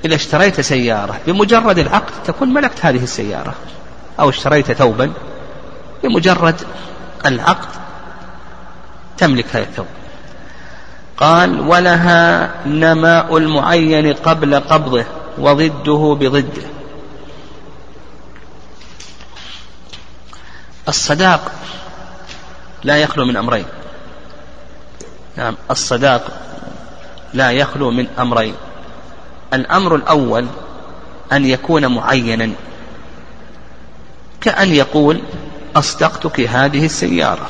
[0.05, 3.53] إذا اشتريت سيارة بمجرد العقد تكون ملكت هذه السيارة.
[4.19, 5.11] أو اشتريت ثوبا
[6.03, 6.55] بمجرد
[7.25, 7.69] العقد
[9.17, 9.85] تملك هذا الثوب.
[11.17, 15.05] قال ولها نماء المعين قبل قبضه
[15.37, 16.76] وضده بضده.
[20.87, 21.51] الصداق
[22.83, 23.65] لا يخلو من أمرين.
[25.35, 26.31] نعم الصداق
[27.33, 28.55] لا يخلو من أمرين.
[29.53, 30.47] الأمر الأول
[31.31, 32.51] أن يكون معينا
[34.41, 35.21] كأن يقول
[35.75, 37.49] أصدقتك هذه السيارة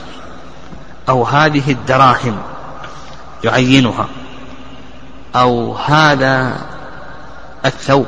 [1.09, 2.41] أو هذه الدراهم
[3.43, 4.07] يعينها
[5.35, 6.57] أو هذا
[7.65, 8.07] الثوب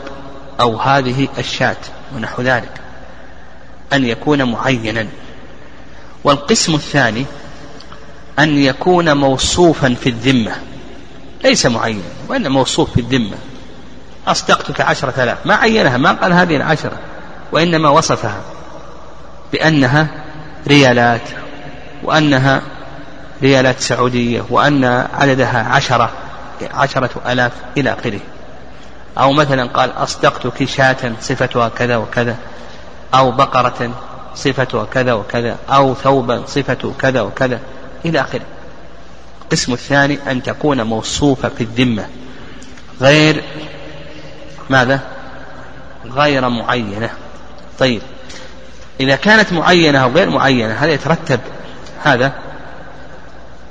[0.61, 1.77] أو هذه الشاة
[2.15, 2.82] ونحو ذلك.
[3.93, 5.07] أن يكون معينا.
[6.23, 7.25] والقسم الثاني
[8.39, 10.51] أن يكون موصوفا في الذمة.
[11.43, 13.37] ليس معين وإنما موصوف في الذمة.
[14.27, 16.97] أصدقتك عشرة آلاف ما عينها ما قال هذه العشرة
[17.51, 18.41] وإنما وصفها
[19.53, 20.07] بأنها
[20.67, 21.21] ريالات
[22.03, 22.61] وأنها
[23.41, 24.83] ريالات سعودية وأن
[25.13, 26.09] عددها عشرة
[26.73, 28.19] عشرة ألاف إلى آخره.
[29.17, 32.35] أو مثلا قال أصدقتك شاة صفتها كذا وكذا.
[33.14, 33.91] أو بقرة
[34.36, 37.60] صفتها كذا وكذا أو ثوبا صفته كذا وكذا
[38.05, 38.41] إلى آخره.
[39.41, 42.05] القسم الثاني أن تكون موصوفة في الذمة.
[43.01, 43.43] غير
[44.70, 44.99] ماذا؟
[46.05, 47.10] غير معينة.
[47.80, 48.01] طيب
[48.99, 51.39] إذا كانت معينة أو غير معينة هذا يترتب
[52.03, 52.34] هذا؟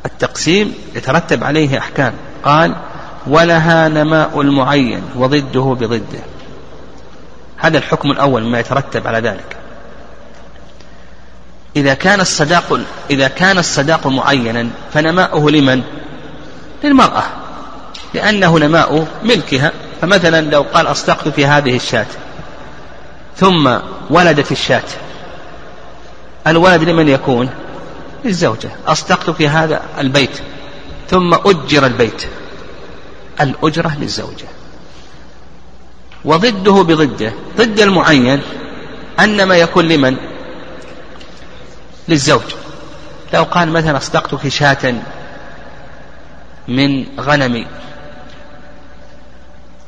[0.06, 2.12] التقسيم يترتب عليه أحكام.
[2.44, 2.74] قال
[3.26, 6.22] ولها نماء المعين وضده بضده.
[7.58, 9.56] هذا الحكم الأول ما يترتب على ذلك.
[11.76, 12.80] إذا كان الصداق
[13.10, 15.82] إذا كان الصداق معينا فنماؤه لمن؟
[16.84, 17.22] للمرأة.
[18.14, 19.72] لأنه نماء ملكها.
[20.00, 22.06] فمثلا لو قال أصدقت في هذه الشاة
[23.36, 23.78] ثم
[24.10, 24.82] ولدت الشاة.
[26.46, 27.50] الولد لمن يكون؟
[28.24, 28.70] للزوجة.
[28.86, 30.40] أصدقت في هذا البيت
[31.10, 32.22] ثم أجر البيت.
[33.40, 34.46] الأجرة للزوجة.
[36.28, 37.32] وضده بضده.
[37.56, 38.40] ضد المعين
[39.20, 40.16] أنما يكون لمن؟
[42.08, 42.42] للزوج.
[43.34, 44.94] لو قال مثلا أصدقتك شاة
[46.68, 47.66] من غنمي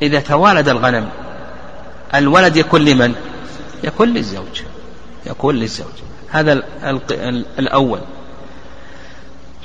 [0.02, 1.08] إذا توالد الغنم
[2.14, 3.14] الولد يكون لمن؟
[3.84, 4.62] يكون للزوج.
[5.26, 5.96] يكون للزوج.
[6.28, 6.52] هذا
[7.58, 8.00] الأول.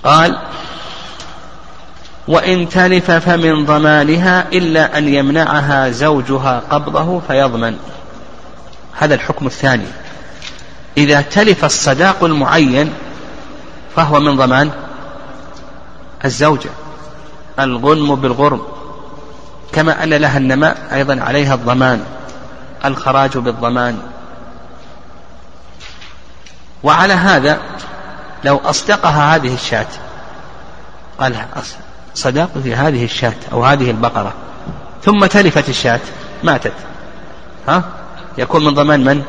[0.04, 0.38] قال
[2.28, 7.78] وإن تلف فمن ضمانها إلا أن يمنعها زوجها قبضه فيضمن.
[8.94, 9.88] هذا الحكم الثاني.
[10.98, 12.94] إذا تلف الصداق المعين
[13.96, 14.72] فهو من ضمان
[16.26, 16.70] الزوجة.
[17.60, 18.62] الغنم بالغرم.
[19.72, 22.04] كما أن لها النماء أيضا عليها الضمان.
[22.86, 24.00] الخراج بالضمان.
[26.84, 27.60] وعلى هذا
[28.44, 29.88] لو أصدقها هذه الشاة
[31.20, 31.36] قال
[32.16, 34.34] صداق في هذه الشاة أو هذه البقرة.
[35.04, 36.00] ثم تلفت الشاة
[36.44, 36.74] ماتت.
[37.68, 37.84] ها؟
[38.38, 39.24] يكون من ضمان من؟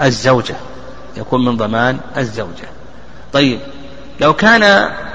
[0.00, 0.56] الزوجة.
[1.16, 2.68] يكون من ضمان الزوجة.
[3.32, 3.60] طيب
[4.20, 4.62] لو كان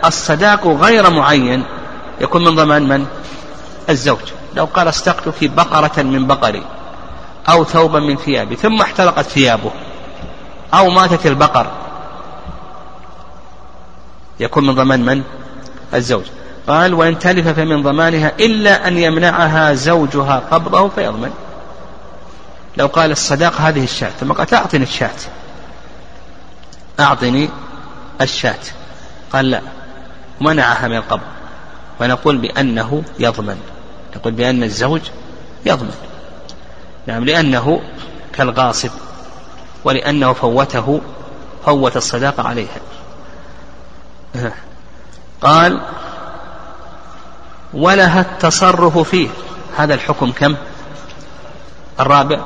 [0.06, 1.64] الصداق غير معين
[2.22, 3.06] يكون من ضمان من؟
[3.90, 4.34] الزوج.
[4.56, 6.64] لو قال استقتك بقرة من بقري
[7.50, 9.72] أو ثوبا من ثيابي ثم احترقت ثيابه
[10.74, 11.68] أو ماتت البقر
[14.40, 15.24] يكون من ضمان من؟
[15.94, 16.26] الزوج.
[16.70, 21.32] قال وإن تلف فمن ضمانها إلا أن يمنعها زوجها قبضه فيضمن.
[22.78, 25.16] لو قال الصداق هذه الشاة ثم قالت أعطني الشاة.
[27.00, 27.50] أعطني
[28.22, 28.60] الشاة.
[29.34, 29.62] قال لا
[30.42, 31.22] منعها من القبض.
[32.02, 33.58] ونقول بأنه يضمن.
[34.16, 35.02] نقول بأن الزوج
[35.66, 35.96] يضمن.
[37.08, 37.82] نعم لأنه
[38.34, 38.90] كالغاصب
[39.84, 41.02] ولأنه فوته
[41.66, 42.80] فوت الصداقة عليها.
[45.42, 45.82] قال
[47.74, 49.30] ولها التصرف فيه.
[49.78, 50.56] هذا الحكم كم؟
[52.00, 52.40] الرابع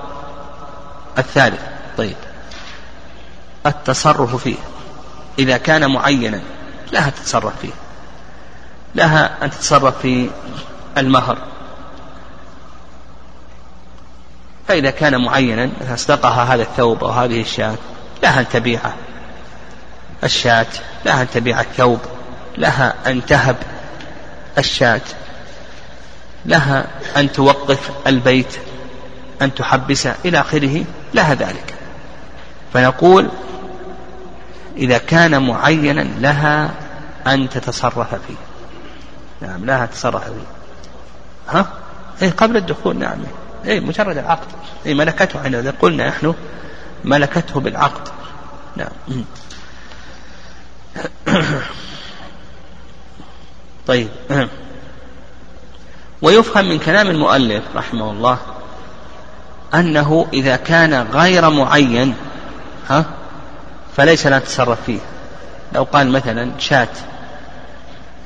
[1.17, 1.61] الثالث.
[1.97, 2.15] طيب.
[3.65, 4.55] التصرف فيه.
[5.39, 6.41] إذا كان معينا
[6.91, 7.73] لها تتصرف فيه.
[8.95, 10.29] لها أن تتصرف في
[10.97, 11.37] المهر.
[14.67, 17.75] فإذا كان معينا استقها هذا الثوب أو هذه الشاة
[18.23, 18.93] لها أن تبيعه.
[20.23, 20.67] الشاة
[21.05, 21.99] لها أن تبيع الثوب.
[22.57, 23.55] لها أن تهب.
[24.57, 25.01] الشاة.
[26.45, 26.87] لها
[27.17, 28.57] أن توقف البيت
[29.41, 31.75] أن تحبسه إلى آخره لها ذلك.
[32.73, 33.29] فنقول
[34.77, 36.71] إذا كان معينا لها
[37.27, 38.35] أن تتصرف فيه.
[39.47, 40.47] نعم لها تتصرف فيه.
[41.49, 41.67] ها؟
[42.21, 43.17] إيه قبل الدخول نعم.
[43.65, 44.47] إيه مجرد العقد.
[44.85, 46.35] إيه ملكته إذا قلنا نحن
[47.03, 48.09] ملكته بالعقد.
[48.75, 49.25] نعم.
[53.87, 54.07] طيب.
[56.21, 58.37] ويفهم من كلام المؤلف رحمه الله
[59.73, 62.15] أنه إذا كان غير معين
[62.89, 63.05] ها
[63.97, 64.99] فليس لا نتصرف فيه.
[65.75, 66.87] لو قال مثلا شاة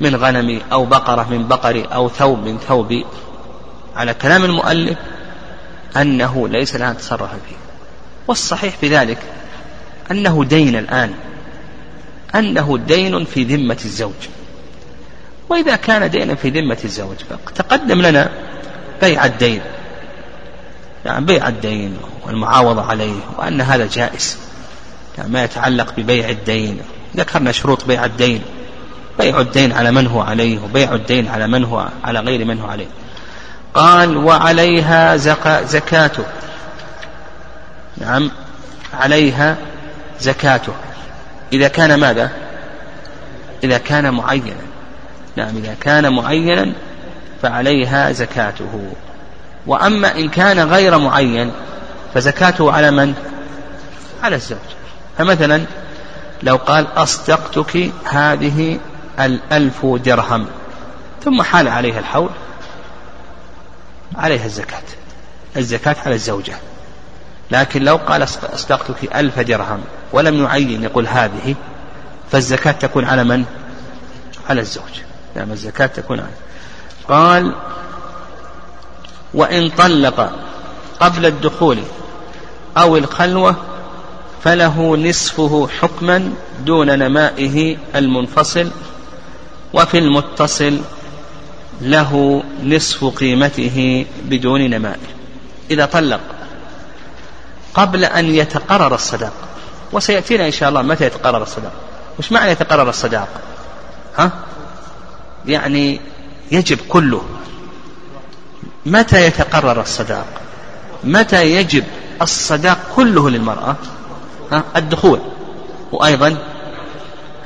[0.00, 3.06] من غنمي أو بقرة من بقري أو ثوب من ثوبي
[3.96, 4.98] على كلام المؤلف
[5.96, 7.56] أنه ليس لها نتصرف فيه.
[8.28, 9.18] والصحيح في ذلك
[10.10, 11.14] أنه دين الآن
[12.34, 14.37] أنه دين في ذمة الزوج.
[15.48, 18.30] وإذا كان دينا في ذمة الزوج فتقدم لنا
[19.00, 19.60] بيع الدين.
[21.04, 21.96] يعني بيع الدين
[22.26, 24.38] والمعاوضة عليه وأن هذا جائز.
[25.18, 26.80] يعني ما يتعلق ببيع الدين.
[27.16, 28.42] ذكرنا شروط بيع الدين.
[29.18, 32.68] بيع الدين على من هو عليه وبيع الدين على من هو على غير من هو
[32.68, 32.86] عليه.
[33.74, 36.24] قال وعليها زكاة زكاته.
[37.96, 38.30] نعم
[38.94, 39.56] عليها
[40.20, 40.72] زكاته.
[41.52, 42.30] إذا كان ماذا؟
[43.64, 44.56] إذا كان معينا.
[45.38, 46.72] نعم إذا كان معينا
[47.42, 48.92] فعليها زكاته.
[49.66, 51.52] وأما إن كان غير معين
[52.14, 53.14] فزكاته على من؟
[54.22, 54.58] على الزوج.
[55.18, 55.64] فمثلا
[56.42, 58.78] لو قال أصدقتك هذه
[59.20, 60.46] الألف درهم
[61.24, 62.30] ثم حال عليها الحول
[64.16, 64.82] عليها الزكاة.
[65.56, 66.54] الزكاة على الزوجة.
[67.50, 69.80] لكن لو قال أصدقتك ألف درهم
[70.12, 71.54] ولم يعين يقول هذه
[72.32, 73.44] فالزكاة تكون على من؟
[74.50, 75.07] على الزوج.
[75.38, 76.30] نعم الزكاة تكون على
[77.08, 77.52] قال
[79.34, 80.32] وإن طلق
[81.00, 81.78] قبل الدخول
[82.76, 83.56] أو الخلوة
[84.44, 86.32] فله نصفه حكما
[86.64, 88.70] دون نمائه المنفصل
[89.72, 90.78] وفي المتصل
[91.80, 95.08] له نصف قيمته بدون نمائه.
[95.70, 96.20] إذا طلق
[97.74, 99.32] قبل أن يتقرر الصداق
[99.92, 101.72] وسيأتينا إن شاء الله متى يتقرر الصداق.
[102.18, 103.28] وش معنى يتقرر الصداق؟
[104.16, 104.30] ها؟
[105.48, 106.00] يعني
[106.52, 107.22] يجب كله.
[108.86, 110.26] متى يتقرر الصداق؟
[111.04, 111.84] متى يجب
[112.22, 113.76] الصداق كله للمرأة؟
[114.52, 115.20] ها الدخول.
[115.92, 116.36] وأيضا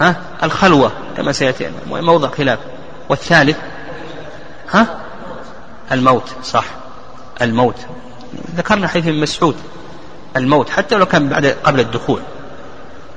[0.01, 2.59] ها الخلوة كما سيأتي موضع خلاف.
[3.09, 3.57] والثالث
[4.71, 5.01] ها
[5.93, 6.65] الموت صح.
[7.43, 7.77] الموت.
[8.57, 9.57] ذكرنا حديث ابن مسعود
[10.37, 12.21] الموت حتى لو كان بعد قبل الدخول.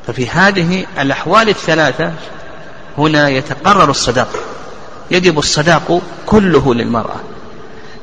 [0.08, 2.14] ففي هذه الأحوال الثلاثة
[2.98, 4.30] هنا يتقرر الصداق.
[5.12, 7.20] يجب الصداق كله للمرأة.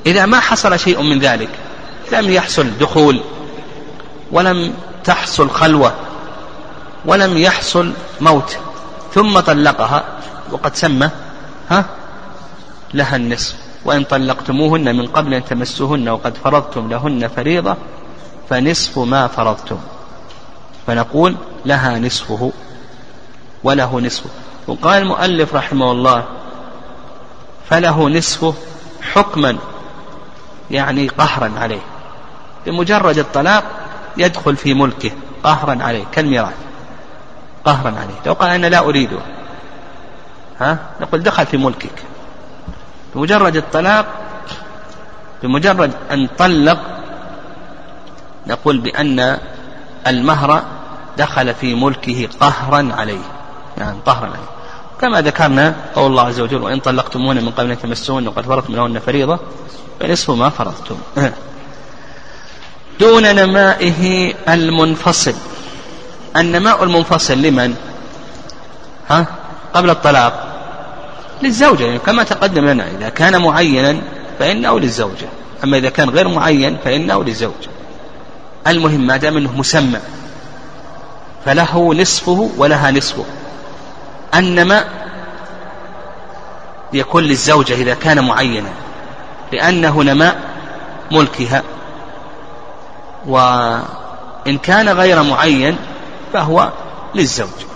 [0.06, 1.48] إذا ما حصل شيء من ذلك
[2.12, 3.20] لم يحصل دخول
[4.32, 4.74] ولم
[5.04, 5.94] تحصل خلوة
[7.04, 8.56] ولم يحصل موت
[9.14, 10.04] ثم طلقها
[10.50, 11.10] وقد سمى
[11.70, 11.84] ها
[12.94, 13.54] لها النصف.
[13.84, 17.76] وإن طلقتموهن من قبل أن تمسوهن وقد فرضتم لهن فريضة
[18.50, 19.78] فنصف ما فرضتم.
[20.86, 21.36] فنقول
[21.66, 22.52] لها نصفه
[23.64, 24.30] وله نصفه.
[24.66, 26.24] وقال المؤلف رحمه الله
[27.70, 28.54] فله نصفه
[29.12, 29.56] حكما
[30.70, 31.80] يعني قهرا عليه.
[32.66, 33.64] بمجرد الطلاق
[34.16, 35.10] يدخل في ملكه
[35.44, 36.54] قهرا عليه كالميراث
[37.64, 38.14] قهرا عليه.
[38.26, 39.18] لو قال أنا لا أريده
[40.60, 42.02] ها؟ نقول دخل في ملكك.
[43.14, 44.06] بمجرد الطلاق
[45.42, 46.78] بمجرد أن طلق
[48.46, 49.38] نقول بأن
[50.06, 50.62] المهر
[51.18, 53.24] دخل في ملكه قهرا عليه.
[53.78, 54.61] يعني قهرا عليه.
[55.02, 58.98] كما ذكرنا قول الله عز وجل وإن طلقتمون من قبل أن تمسون وقد فرضتم لهن
[58.98, 59.38] فريضة
[60.00, 60.96] فنصف ما فرضتم.
[63.00, 65.34] دون نمائه المنفصل.
[66.36, 67.74] النماء المنفصل لمن؟
[69.10, 69.26] ها؟
[69.74, 70.48] قبل الطلاق.
[71.42, 74.02] للزوجة يعني كما تقدم لنا إذا كان معينا
[74.38, 75.28] فإنه للزوجة.
[75.64, 77.62] أما إذا كان غير معين فإنه للزوج
[78.66, 80.00] المهم ما دام أنه مسمى
[81.44, 83.24] فله نصفه ولها نصفه.
[84.34, 84.88] النماء
[86.92, 88.70] يكون للزوجة إذا كان معينا
[89.52, 90.40] لأنه نماء
[91.10, 91.62] ملكها.
[93.26, 95.76] وإن كان غير معين
[96.32, 96.70] فهو
[97.14, 97.71] للزوج.